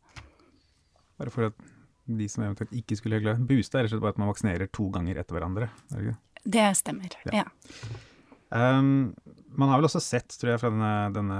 Bare 1.18 1.30
for 1.30 1.50
at 1.50 1.58
de 2.04 2.28
som 2.28 2.44
eventuelt 2.44 2.74
ikke 2.76 2.98
skulle 2.98 3.20
glede 3.22 3.46
Booste 3.48 3.78
er 3.78 3.86
rett 3.86 3.92
og 3.92 3.96
slett 3.96 4.04
bare 4.04 4.14
at 4.16 4.20
man 4.20 4.30
vaksinerer 4.30 4.70
to 4.74 4.90
ganger 4.92 5.20
etter 5.20 5.38
hverandre? 5.38 5.70
er 5.90 5.96
det 5.96 6.04
ikke? 6.04 6.18
Det 6.44 6.66
stemmer, 6.76 7.14
ja. 7.32 7.46
Um, 8.54 9.14
man 9.58 9.70
har 9.70 9.80
vel 9.80 9.88
også 9.88 10.02
sett, 10.02 10.34
tror 10.38 10.52
jeg, 10.52 10.60
fra 10.62 10.70
denne, 10.70 10.92
denne 11.14 11.38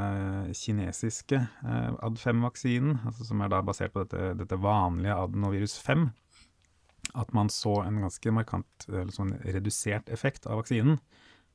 kinesiske 0.56 1.38
uh, 1.62 1.92
Ad5-vaksinen, 2.06 2.96
altså 3.06 3.26
som 3.28 3.42
er 3.44 3.52
da 3.52 3.60
basert 3.66 3.94
på 3.94 4.02
dette, 4.04 4.32
dette, 4.40 4.58
vanlige 4.58 5.14
adenovirus 5.14 5.76
5, 5.82 6.08
at 7.20 7.34
man 7.36 7.52
så 7.52 7.76
en 7.84 8.00
ganske 8.02 8.34
markant, 8.34 8.88
eller 8.88 9.12
sånn 9.14 9.34
redusert 9.44 10.10
effekt 10.14 10.48
av 10.48 10.62
vaksinen 10.62 10.98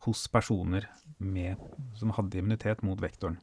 hos 0.05 0.27
personer 0.31 0.85
med, 1.17 1.59
som 1.99 2.13
hadde 2.15 2.39
immunitet 2.39 2.85
mot 2.87 3.01
vektoren. 3.03 3.39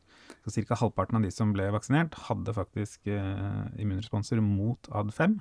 Så 0.47 0.65
Ca. 0.65 0.79
halvparten 0.81 1.19
av 1.19 1.27
de 1.27 1.33
som 1.35 1.53
ble 1.53 1.69
vaksinert, 1.75 2.17
hadde 2.31 2.55
faktisk 2.57 3.11
uh, 3.13 3.67
immunresponser 3.77 4.41
mot 4.45 4.89
AD5. 4.89 5.37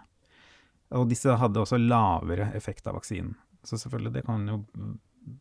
Og 0.96 1.08
disse 1.10 1.40
hadde 1.40 1.64
også 1.64 1.80
lavere 1.82 2.52
effekt 2.58 2.88
av 2.88 3.00
vaksinen. 3.00 3.36
Så 3.66 3.80
selvfølgelig, 3.82 4.14
det 4.20 4.26
kan 4.28 4.48
jo 4.48 4.62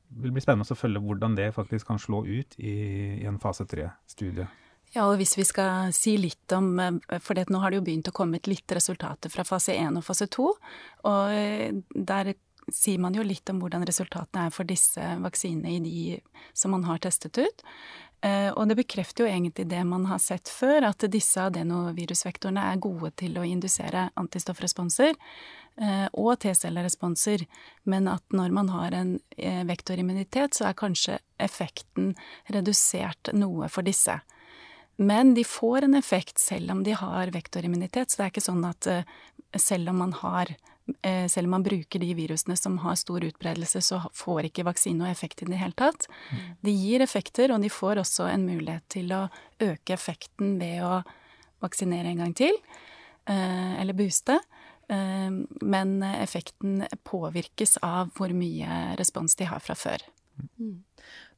vil 0.09 0.33
bli 0.33 0.43
spennende 0.43 0.73
å 0.73 0.79
følge 0.79 1.03
hvordan 1.05 1.35
det 1.37 1.51
faktisk 1.57 1.91
kan 1.91 2.01
slå 2.01 2.23
ut 2.25 2.57
i, 2.59 2.75
i 3.21 3.27
en 3.29 3.41
fase 3.43 3.67
tre-studie. 3.69 4.47
Ja, 4.95 5.09
og 5.09 5.19
hvis 5.19 5.35
vi 5.37 5.45
skal 5.47 5.91
si 5.97 6.15
litt 6.21 6.53
om 6.55 6.79
eh, 6.79 7.19
For 7.23 7.35
nå 7.51 7.61
har 7.63 7.73
det 7.73 7.81
jo 7.81 7.87
begynt 7.89 8.11
å 8.11 8.15
komme 8.15 8.39
litt 8.47 8.75
resultater 8.77 9.33
fra 9.33 9.45
fase 9.47 9.75
1 9.75 9.99
og 9.99 10.07
fase 10.07 10.29
2. 10.31 10.51
Og 11.11 11.35
eh, 11.35 11.75
der 11.91 12.35
sier 12.73 13.01
man 13.03 13.17
jo 13.17 13.25
litt 13.27 13.51
om 13.53 13.59
hvordan 13.61 13.85
resultatene 13.85 14.47
er 14.47 14.55
for 14.55 14.69
disse 14.69 15.03
vaksinene 15.21 15.75
i 15.75 15.81
de 15.85 16.21
som 16.57 16.73
man 16.73 16.87
har 16.89 17.03
testet 17.05 17.37
ut. 17.43 17.65
Eh, 18.25 18.51
og 18.57 18.69
det 18.71 18.79
bekrefter 18.79 19.27
jo 19.27 19.29
egentlig 19.29 19.67
det 19.69 19.83
man 19.85 20.07
har 20.09 20.21
sett 20.23 20.49
før, 20.49 20.87
at 20.89 21.05
disse 21.13 21.43
adenovirusvektorene 21.45 22.63
er 22.71 22.81
gode 22.81 23.11
til 23.21 23.37
å 23.37 23.45
indusere 23.45 24.07
antistoffresponser 24.21 25.13
eh, 25.13 26.07
og 26.09 26.39
T-celleresponser, 26.41 27.45
men 27.91 28.09
at 28.09 28.25
når 28.33 28.55
man 28.57 28.71
har 28.73 28.97
en 28.97 29.19
eh, 29.37 29.61
vektorimmunitet, 29.69 30.57
så 30.57 30.71
er 30.71 30.79
kanskje 30.81 31.19
effekten 31.37 32.15
redusert 32.55 33.35
noe 33.37 33.69
for 33.69 33.85
disse. 33.85 34.17
Men 34.97 35.35
de 35.37 35.45
får 35.45 35.85
en 35.85 35.99
effekt 35.99 36.41
selv 36.41 36.73
om 36.73 36.85
de 36.87 36.95
har 36.97 37.35
vektorimmunitet, 37.35 38.09
så 38.09 38.23
det 38.23 38.25
er 38.25 38.33
ikke 38.33 38.49
sånn 38.49 38.65
at 38.69 38.89
selv 39.59 39.91
om 39.91 39.99
man 40.01 40.13
har 40.21 40.55
selv 41.31 41.49
om 41.49 41.55
man 41.57 41.65
bruker 41.65 42.03
de 42.03 42.11
virusene 42.13 42.57
som 42.61 42.75
har 42.83 42.99
stor 43.01 43.25
utbredelse, 43.25 43.81
så 43.81 44.03
får 44.13 44.51
ikke 44.51 44.67
vaksine 44.69 45.01
noe 45.01 45.13
effekt 45.13 45.41
i 45.41 45.49
det 45.49 45.57
hele 45.57 45.73
tatt. 45.79 46.05
Mm. 46.29 46.43
De 46.69 46.75
gir 46.77 47.05
effekter, 47.05 47.55
og 47.55 47.65
de 47.65 47.71
får 47.73 48.03
også 48.03 48.27
en 48.29 48.45
mulighet 48.45 48.85
til 48.93 49.15
å 49.17 49.23
øke 49.65 49.97
effekten 49.97 50.59
ved 50.61 50.83
å 50.85 50.99
vaksinere 51.65 52.13
en 52.13 52.21
gang 52.27 52.35
til, 52.37 52.61
eh, 53.25 53.81
eller 53.81 53.97
booste. 53.97 54.41
Men 54.85 56.03
effekten 56.05 56.83
påvirkes 57.09 57.79
av 57.81 58.11
hvor 58.19 58.35
mye 58.37 58.93
respons 59.01 59.33
de 59.41 59.47
har 59.49 59.63
fra 59.65 59.73
før. 59.73 60.05
Mm. 60.61 60.85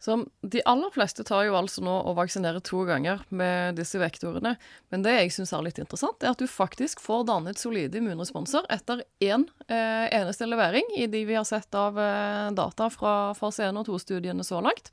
Så 0.02 0.18
de 0.42 0.60
aller 0.68 0.92
fleste 0.94 1.24
tar 1.26 1.46
jo 1.46 1.56
altså 1.58 1.82
nå 1.84 1.94
og 2.06 2.18
vaksinerer 2.18 2.62
to 2.64 2.82
ganger 2.88 3.22
med 3.34 3.78
disse 3.80 3.98
vektorene. 4.00 4.56
Men 4.92 5.04
det 5.06 5.14
jeg 5.16 5.34
syns 5.36 5.54
er 5.56 5.64
litt 5.66 5.80
interessant, 5.82 6.22
er 6.22 6.34
at 6.34 6.42
du 6.42 6.48
faktisk 6.50 7.00
får 7.04 7.26
dannet 7.30 7.60
solide 7.60 8.00
immunresponser 8.00 8.68
etter 8.72 9.04
én 9.24 9.48
eh, 9.68 10.06
eneste 10.12 10.48
levering 10.48 10.88
i 10.96 11.08
de 11.10 11.24
vi 11.28 11.38
har 11.38 11.46
sett 11.48 11.74
av 11.74 11.98
eh, 12.00 12.48
data 12.56 12.90
fra 12.92 13.16
fase 13.38 13.70
1 13.70 13.80
og 13.80 13.88
2-studiene 13.88 14.46
så 14.46 14.60
langt. 14.64 14.92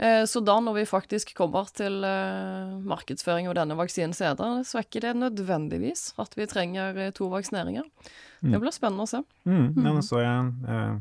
Eh, 0.00 0.24
så 0.24 0.40
da 0.40 0.56
når 0.64 0.78
vi 0.78 0.86
faktisk 0.88 1.34
kommer 1.36 1.68
til 1.76 2.00
eh, 2.06 2.76
markedsføring 2.88 3.50
av 3.50 3.56
denne 3.58 3.76
vaksinen 3.76 4.16
senere, 4.16 4.62
så 4.64 4.80
er 4.80 4.86
ikke 4.86 5.02
det 5.04 5.12
nødvendigvis 5.18 6.14
at 6.20 6.36
vi 6.38 6.48
trenger 6.48 6.96
eh, 6.96 7.12
to 7.16 7.28
vaksineringer. 7.28 7.84
Mm. 8.40 8.54
Det 8.54 8.60
blir 8.62 8.72
spennende 8.72 9.04
å 9.04 9.10
se. 9.10 9.20
Mm, 9.44 9.66
ja, 9.76 9.92
nå 9.92 10.00
så 10.04 10.22
jeg 10.22 11.00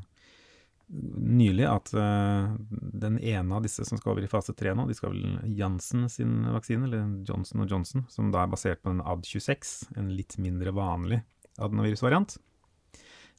nylig 0.89 1.65
at 1.69 1.91
uh, 1.93 2.49
den 2.69 3.19
ene 3.19 3.55
av 3.55 3.65
disse 3.65 3.85
som 3.85 3.99
skal 3.99 4.15
over 4.15 4.25
i 4.25 4.31
fase 4.31 4.55
tre 4.57 4.73
nå, 4.75 4.87
de 4.89 4.95
skal 4.97 5.13
vel 5.13 5.57
Janssen 5.57 6.07
sin 6.09 6.41
vaksine, 6.49 6.87
eller 6.87 7.25
Johnson 7.27 7.65
Johnson, 7.69 8.05
som 8.09 8.31
da 8.33 8.43
er 8.43 8.51
basert 8.51 8.81
på 8.83 8.93
en 8.93 9.03
AD26, 9.03 9.75
en 10.01 10.09
litt 10.15 10.39
mindre 10.41 10.73
vanlig 10.75 11.21
adenovirusvariant. 11.59 12.37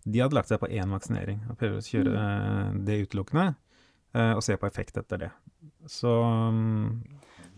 De 0.04 0.22
hadde 0.22 0.36
lagt 0.36 0.52
seg 0.52 0.60
på 0.62 0.70
én 0.72 0.94
vaksinering 0.94 1.42
og 1.50 1.58
prøver 1.60 1.80
å 1.80 1.86
kjøre 1.86 2.14
uh, 2.14 2.76
det 2.86 3.00
utelukkende, 3.06 3.48
uh, 4.16 4.32
og 4.36 4.44
se 4.46 4.56
på 4.60 4.70
effekt 4.70 5.00
etter 5.00 5.26
det. 5.26 5.32
Så 5.90 6.12
um, 6.22 7.00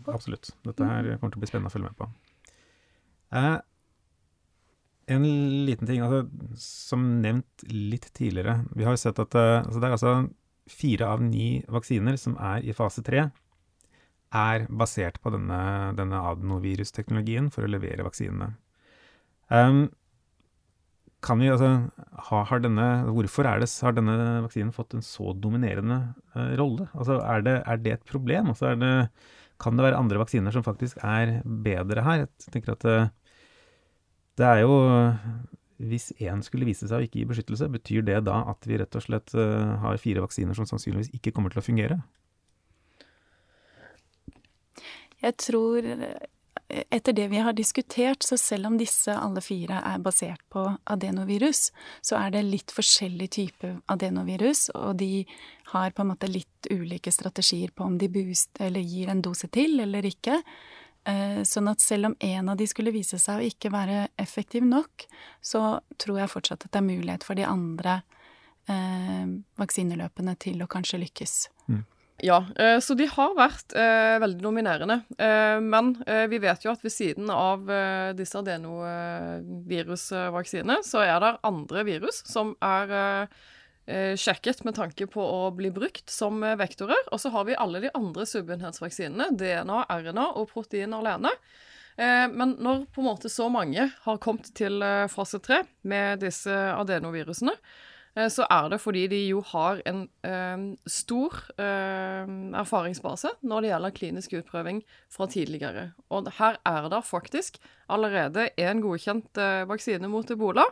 absolutt. 0.09 0.55
Dette 0.65 0.89
her 0.89 1.13
kommer 1.19 1.35
til 1.35 1.39
å 1.39 1.45
bli 1.45 1.51
spennende 1.51 1.71
å 1.71 1.75
følge 1.75 1.91
med 1.91 2.01
på. 2.01 2.09
En 5.11 5.25
liten 5.67 5.87
ting, 5.87 5.99
altså, 5.99 6.23
som 6.55 7.03
nevnt 7.23 7.65
litt 7.67 8.07
tidligere. 8.15 8.61
Vi 8.71 8.85
har 8.87 8.95
jo 8.95 9.01
sett 9.01 9.19
at 9.19 9.35
uh, 9.35 9.59
altså 9.59 9.81
det 9.81 9.87
er 9.89 9.95
altså 9.97 10.13
fire 10.71 11.09
av 11.11 11.23
ni 11.23 11.47
vaksiner 11.67 12.15
som 12.19 12.37
er 12.39 12.63
i 12.63 12.75
fase 12.75 13.03
tre, 13.03 13.25
er 14.33 14.63
basert 14.71 15.19
på 15.21 15.33
denne, 15.33 15.59
denne 15.97 16.21
adenovirusteknologien 16.31 17.51
for 17.53 17.65
å 17.65 17.69
levere 17.69 18.05
vaksinene. 18.05 18.53
Um, 19.51 19.85
kan 21.23 21.39
vi, 21.39 21.51
altså, 21.53 21.69
ha, 22.29 22.41
har 22.49 22.63
denne, 22.63 22.87
hvorfor 23.13 23.47
det, 23.47 23.69
har 23.85 23.95
denne 23.95 24.17
vaksinen 24.43 24.73
fått 24.75 24.95
en 24.97 25.05
så 25.05 25.35
dominerende 25.37 25.99
uh, 26.35 26.51
rolle? 26.59 26.89
Altså, 26.91 27.19
er, 27.21 27.45
det, 27.45 27.57
er, 27.61 27.83
det, 27.83 27.97
et 27.99 28.09
problem? 28.09 28.51
Altså, 28.55 28.73
det, 28.79 28.93
kan 29.61 29.77
det 29.77 29.85
være 29.85 29.99
andre 30.01 30.19
vaksiner 30.23 30.55
som 30.55 30.65
faktisk 30.65 30.99
er 31.05 31.37
bedre 31.45 32.03
her? 32.03 32.25
Jeg 32.25 32.55
tenker 32.55 32.75
at 32.75 32.87
uh, 32.89 33.11
det 34.39 34.49
er 34.49 34.63
jo 34.63 34.75
Hvis 35.83 36.11
én 36.21 36.41
skulle 36.45 36.67
vise 36.69 36.87
seg 36.87 37.01
å 37.01 37.05
ikke 37.05 37.19
gi 37.19 37.25
beskyttelse, 37.27 37.67
betyr 37.73 38.05
det 38.07 38.19
da 38.27 38.43
at 38.53 38.67
vi 38.69 38.77
rett 38.79 38.95
og 38.95 39.03
slett 39.03 39.33
uh, 39.35 39.73
har 39.83 39.97
fire 39.99 40.21
vaksiner 40.23 40.55
som 40.55 40.67
sannsynligvis 40.69 41.11
ikke 41.17 41.33
kommer 41.35 41.51
til 41.51 41.59
å 41.59 41.65
fungere? 41.65 41.97
Jeg 45.23 45.35
tror 45.41 45.89
etter 46.69 47.13
det 47.13 47.27
vi 47.31 47.41
har 47.43 47.53
diskutert, 47.53 48.23
så 48.23 48.37
selv 48.37 48.69
om 48.69 48.77
disse 48.79 49.13
alle 49.13 49.41
fire 49.43 49.81
er 49.85 50.01
basert 50.03 50.41
på 50.53 50.65
adenovirus, 50.89 51.67
så 52.01 52.17
er 52.19 52.33
det 52.33 52.43
litt 52.47 52.73
forskjellig 52.73 53.29
type 53.35 53.73
adenovirus, 53.91 54.69
og 54.75 54.97
de 55.01 55.25
har 55.73 55.93
på 55.93 56.03
en 56.03 56.11
måte 56.13 56.29
litt 56.31 56.69
ulike 56.71 57.11
strategier 57.13 57.73
på 57.75 57.85
om 57.87 57.97
de 58.01 58.09
boost, 58.11 58.57
gir 58.59 59.11
en 59.11 59.23
dose 59.25 59.49
til 59.53 59.79
eller 59.83 60.05
ikke. 60.07 60.39
Eh, 61.03 61.41
sånn 61.43 61.67
at 61.67 61.81
selv 61.83 62.05
om 62.11 62.15
en 62.23 62.49
av 62.53 62.59
de 62.59 62.65
skulle 62.69 62.91
vise 62.95 63.17
seg 63.19 63.39
å 63.39 63.43
ikke 63.43 63.71
være 63.73 64.07
effektiv 64.21 64.63
nok, 64.63 65.03
så 65.43 65.79
tror 65.99 66.19
jeg 66.21 66.31
fortsatt 66.31 66.63
at 66.63 66.71
det 66.71 66.79
er 66.79 66.87
mulighet 66.87 67.23
for 67.27 67.35
de 67.35 67.43
andre 67.47 68.01
eh, 68.71 69.27
vaksineløpene 69.59 70.35
til 70.39 70.61
å 70.63 70.67
kanskje 70.71 71.01
lykkes. 71.03 71.49
Mm. 71.67 71.83
Ja, 72.23 72.45
eh, 72.55 72.79
så 72.79 72.95
de 72.95 73.07
har 73.11 73.35
vært 73.35 73.75
eh, 73.75 74.15
veldig 74.23 74.41
dominerende. 74.45 75.03
Eh, 75.17 75.59
men 75.59 76.03
eh, 76.07 76.27
vi 76.31 76.39
vet 76.43 76.63
jo 76.63 76.71
at 76.71 76.83
ved 76.85 76.91
siden 76.95 77.29
av 77.33 77.67
disse 78.15 78.37
adenovirusvaksinene, 78.39 80.83
så 80.87 80.99
er 81.03 81.19
det 81.19 81.39
andre 81.49 81.83
virus 81.89 82.23
som 82.29 82.55
er 82.63 82.87
eh, 83.01 83.27
sjekket 83.85 84.63
med 84.63 84.77
tanke 84.77 85.07
på 85.11 85.19
å 85.19 85.51
bli 85.55 85.71
brukt 85.73 86.09
som 86.09 86.39
eh, 86.43 86.55
vektorer. 86.59 87.09
Og 87.11 87.19
så 87.19 87.33
har 87.33 87.47
vi 87.49 87.59
alle 87.59 87.83
de 87.83 87.91
andre 87.97 88.25
subunhetsvaksinene, 88.29 89.33
DNA, 89.35 89.83
RNA 89.89 90.29
og 90.39 90.49
protein 90.53 90.95
alene. 90.95 91.33
Eh, 91.97 92.27
men 92.31 92.55
når 92.63 92.85
på 92.93 93.03
en 93.03 93.09
måte 93.11 93.29
så 93.29 93.49
mange 93.53 93.89
har 94.05 94.21
kommet 94.23 94.49
til 94.57 94.81
eh, 94.85 95.09
fase 95.11 95.41
tre 95.43 95.61
med 95.89 96.23
disse 96.23 96.53
adenovirusene, 96.73 97.53
eh, 98.15 98.29
så 98.33 98.47
er 98.49 98.71
det 98.73 98.81
fordi 98.81 99.05
de 99.11 99.21
jo 99.27 99.43
har 99.51 99.83
en 99.89 100.05
eh, 100.25 100.65
stor 100.89 101.37
erfaringsbase 101.59 103.35
når 103.45 103.61
det 103.61 103.73
gjelder 103.73 103.97
klinisk 103.99 104.37
utprøving 104.41 104.83
fra 105.11 105.29
tidligere. 105.29 105.91
Og 106.09 106.31
her 106.39 106.59
er 106.65 106.89
det 106.93 107.05
faktisk 107.05 107.61
allerede 107.91 108.49
en 108.57 108.81
godkjent 108.81 109.43
vaksine 109.69 110.09
mot 110.09 110.29
ebola. 110.31 110.65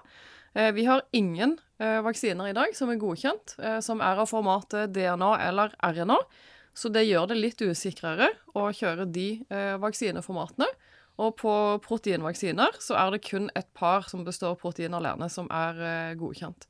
Eh, 0.53 0.71
vi 0.71 0.85
har 0.85 1.01
ingen 1.11 1.59
eh, 1.77 2.01
vaksiner 2.01 2.47
i 2.47 2.55
dag 2.55 2.75
som 2.75 2.91
er 2.91 2.99
godkjent, 2.99 3.55
eh, 3.59 3.79
som 3.79 4.01
er 4.03 4.19
av 4.19 4.27
formatet 4.27 4.91
DNA 4.93 5.31
eller 5.47 5.75
RNA. 5.79 6.17
Så 6.73 6.91
det 6.91 7.05
gjør 7.07 7.29
det 7.31 7.39
litt 7.39 7.61
usikrere 7.61 8.29
å 8.55 8.69
kjøre 8.71 9.03
de 9.11 9.43
vaksineformatene. 9.83 10.69
Og 11.19 11.33
på 11.41 11.55
proteinvaksiner 11.83 12.77
så 12.79 12.95
er 12.95 13.11
det 13.11 13.25
kun 13.27 13.49
et 13.59 13.67
par 13.75 14.07
som 14.07 14.23
består 14.23 14.55
av 14.55 14.61
protein 14.61 14.95
alene, 14.95 15.27
som 15.27 15.51
er 15.51 16.15
godkjent. 16.15 16.69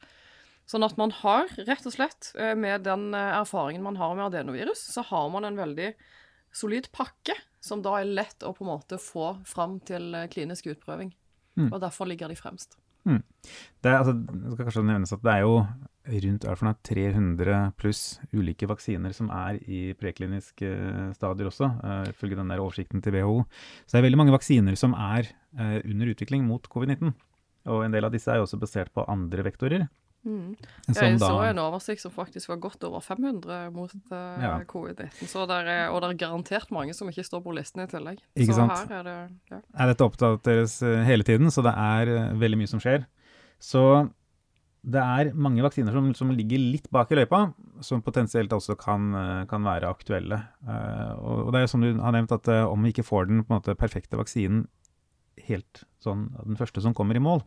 Sånn 0.65 0.88
at 0.88 0.98
man 0.98 1.13
har 1.22 1.54
rett 1.70 1.86
og 1.86 1.94
slett, 1.94 2.32
med 2.34 2.82
den 2.89 3.13
erfaringen 3.13 3.86
man 3.86 4.02
har 4.02 4.17
med 4.17 4.32
adenovirus, 4.32 4.82
så 4.89 5.06
har 5.06 5.30
man 5.30 5.46
en 5.46 5.62
veldig 5.62 5.94
solid 6.50 6.89
pakke 6.98 7.38
som 7.62 7.86
da 7.86 8.00
er 8.02 8.10
lett 8.10 8.41
å 8.41 8.56
på 8.58 8.65
en 8.65 8.74
måte 8.74 8.98
få 8.98 9.36
fram 9.46 9.78
til 9.86 10.17
klinisk 10.34 10.74
utprøving. 10.74 11.13
Mm. 11.62 11.70
Og 11.70 11.78
derfor 11.86 12.10
ligger 12.10 12.34
de 12.34 12.41
fremst. 12.41 12.82
Mm. 13.08 13.22
Det, 13.82 13.92
altså, 13.92 14.14
det 14.14 14.54
skal 14.54 14.68
kanskje 14.68 14.84
nevnes 14.86 15.16
at 15.16 15.24
det 15.26 15.34
er 15.34 15.46
jo 15.46 15.56
rundt 16.26 16.46
er 16.50 16.76
300 16.90 17.58
pluss 17.78 18.20
ulike 18.34 18.68
vaksiner 18.70 19.14
som 19.14 19.30
er 19.34 19.60
i 19.70 19.94
prekliniske 19.98 20.66
uh, 20.66 21.12
stadier 21.14 21.50
også, 21.50 21.70
uh, 21.82 22.10
ifølge 22.10 22.40
den 22.40 22.50
der 22.50 22.62
oversikten 22.62 23.02
til 23.02 23.14
WHO. 23.20 23.44
Så 23.86 23.96
det 23.96 24.02
er 24.02 24.08
veldig 24.10 24.22
mange 24.24 24.36
vaksiner 24.36 24.78
som 24.80 24.96
er 24.98 25.30
uh, 25.60 25.80
under 25.86 26.14
utvikling 26.14 26.46
mot 26.48 26.66
covid-19. 26.74 27.14
Og 27.70 27.86
en 27.86 27.94
del 27.94 28.08
av 28.08 28.14
disse 28.14 28.32
er 28.34 28.42
jo 28.42 28.48
også 28.48 28.60
basert 28.62 28.90
på 28.94 29.06
andre 29.10 29.46
vektorer. 29.46 29.86
Mm. 30.22 30.54
Jeg 30.94 31.18
så 31.18 31.32
en 31.48 31.60
oversikt 31.64 32.04
som 32.04 32.14
faktisk 32.14 32.52
var 32.52 32.60
godt 32.62 32.84
over 32.86 33.02
500 33.02 33.72
mot 33.74 33.94
uh, 34.12 34.18
ja. 34.44 34.54
covid-19. 34.70 35.26
Og 35.34 35.48
det 35.50 36.10
er 36.12 36.18
garantert 36.20 36.72
mange 36.74 36.94
som 36.98 37.10
ikke 37.10 37.26
står 37.26 37.42
på 37.46 37.56
listen 37.58 37.82
i 37.82 37.90
tillegg. 37.90 38.22
Ikke 38.38 38.54
så 38.54 38.68
sant? 38.68 38.92
her 38.92 39.00
er 39.00 39.08
det 39.08 39.18
ja. 39.54 39.62
Er 39.74 39.92
dette 39.92 40.06
oppdateres 40.06 40.78
uh, 40.86 41.02
hele 41.08 41.26
tiden, 41.28 41.50
så 41.54 41.66
det 41.66 41.74
er 41.74 42.12
uh, 42.12 42.42
veldig 42.42 42.62
mye 42.62 42.70
som 42.70 42.82
skjer. 42.84 43.08
Så 43.62 43.86
det 44.82 45.02
er 45.02 45.32
mange 45.38 45.62
vaksiner 45.66 45.94
som, 45.94 46.10
som, 46.18 46.34
ligger 46.34 46.62
litt 46.62 46.88
bak 46.94 47.12
i 47.14 47.18
løypa, 47.18 47.42
som 47.86 48.02
potensielt 48.06 48.54
også 48.54 48.74
kan, 48.82 49.12
kan 49.50 49.62
være 49.62 49.90
aktuelle. 49.94 50.40
Og, 50.66 51.36
og, 51.44 51.52
det 51.54 51.62
er 51.62 51.70
som 51.70 51.86
du 51.86 51.92
har 52.02 52.16
nevnt, 52.16 52.34
at 52.34 52.50
om 52.66 52.82
vi 52.82 52.90
ikke 52.90 53.06
får 53.06 53.30
den 53.30 53.44
måte 53.46 53.78
perfekte 53.78 54.18
vaksinen 54.18 54.64
helt 55.46 55.84
sånn 56.02 56.32
den 56.42 56.58
første 56.58 56.82
som 56.82 56.96
kommer 56.98 57.18
i 57.18 57.22
mål, 57.22 57.44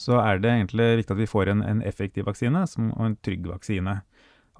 så 0.00 0.16
er 0.22 0.40
det 0.40 0.50
egentlig 0.54 0.86
viktig 1.02 1.14
at 1.16 1.20
vi 1.20 1.28
får 1.28 1.52
en, 1.52 1.64
en 1.66 1.80
effektiv 1.86 2.28
vaksine 2.28 2.64
som, 2.70 2.92
og 2.96 3.06
en 3.06 3.16
trygg 3.24 3.48
vaksine. 3.50 3.98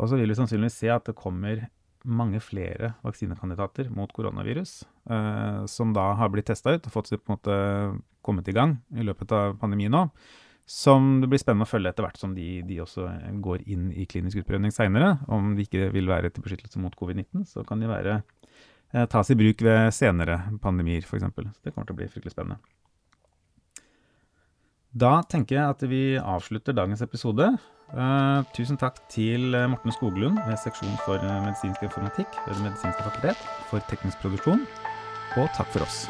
Og 0.00 0.10
så 0.10 0.18
vil 0.20 0.32
vi 0.32 0.36
sannsynligvis 0.36 0.80
se 0.82 0.90
at 0.92 1.06
det 1.08 1.16
kommer 1.18 1.66
mange 2.08 2.40
flere 2.40 2.94
vaksinekandidater 3.04 3.90
mot 3.92 4.12
koronavirus, 4.12 4.82
eh, 5.10 5.64
som 5.68 5.92
da 5.96 6.12
har 6.16 6.30
blitt 6.32 6.48
testa 6.48 6.74
ut 6.76 6.86
og 6.86 6.94
fått 6.94 7.12
på 7.12 7.20
en 7.20 7.34
måte 7.34 7.56
kommet 8.24 8.48
i 8.48 8.56
gang 8.56 8.78
i 8.96 9.04
løpet 9.04 9.32
av 9.36 9.58
pandemien 9.60 9.92
nå. 9.92 10.06
som 10.70 11.18
det 11.20 11.26
blir 11.26 11.40
spennende 11.42 11.66
å 11.66 11.68
følge 11.68 11.90
etter 11.90 12.04
hvert 12.04 12.20
som 12.20 12.34
de, 12.34 12.60
de 12.62 12.76
også 12.78 13.08
går 13.42 13.64
inn 13.66 13.88
i 13.90 14.04
klinisk 14.06 14.38
utprøvning 14.38 14.70
seinere. 14.70 15.16
Om 15.26 15.56
de 15.56 15.64
ikke 15.66 15.88
vil 15.90 16.06
være 16.06 16.30
til 16.30 16.44
beskyttelse 16.44 16.78
mot 16.78 16.94
covid-19, 16.94 17.42
så 17.50 17.64
kan 17.66 17.80
de 17.82 17.88
være, 17.90 18.20
eh, 18.94 19.08
tas 19.10 19.32
i 19.34 19.38
bruk 19.40 19.64
ved 19.66 19.90
senere 19.96 20.38
pandemier, 20.62 21.02
f.eks. 21.02 21.26
Det 21.58 21.74
kommer 21.74 21.88
til 21.90 21.96
å 21.96 21.98
bli 21.98 22.06
fryktelig 22.12 22.36
spennende. 22.36 22.60
Da 24.90 25.20
tenker 25.30 25.56
jeg 25.56 25.74
at 25.76 25.82
vi 25.86 26.02
avslutter 26.18 26.74
dagens 26.74 27.02
episode. 27.04 27.46
Uh, 27.90 28.42
tusen 28.54 28.78
takk 28.78 28.98
til 29.10 29.54
Morten 29.70 29.94
Skoglund 29.94 30.38
ved 30.46 30.58
seksjon 30.62 30.98
for 31.04 31.22
medisinsk 31.46 31.82
informatikk 31.86 32.38
ved 32.46 32.54
Det 32.58 32.66
medisinske 32.66 33.06
fakultet 33.06 33.46
for 33.70 33.82
teknisk 33.90 34.22
produksjon, 34.22 34.66
og 35.38 35.50
takk 35.54 35.70
for 35.74 35.86
oss. 35.86 36.06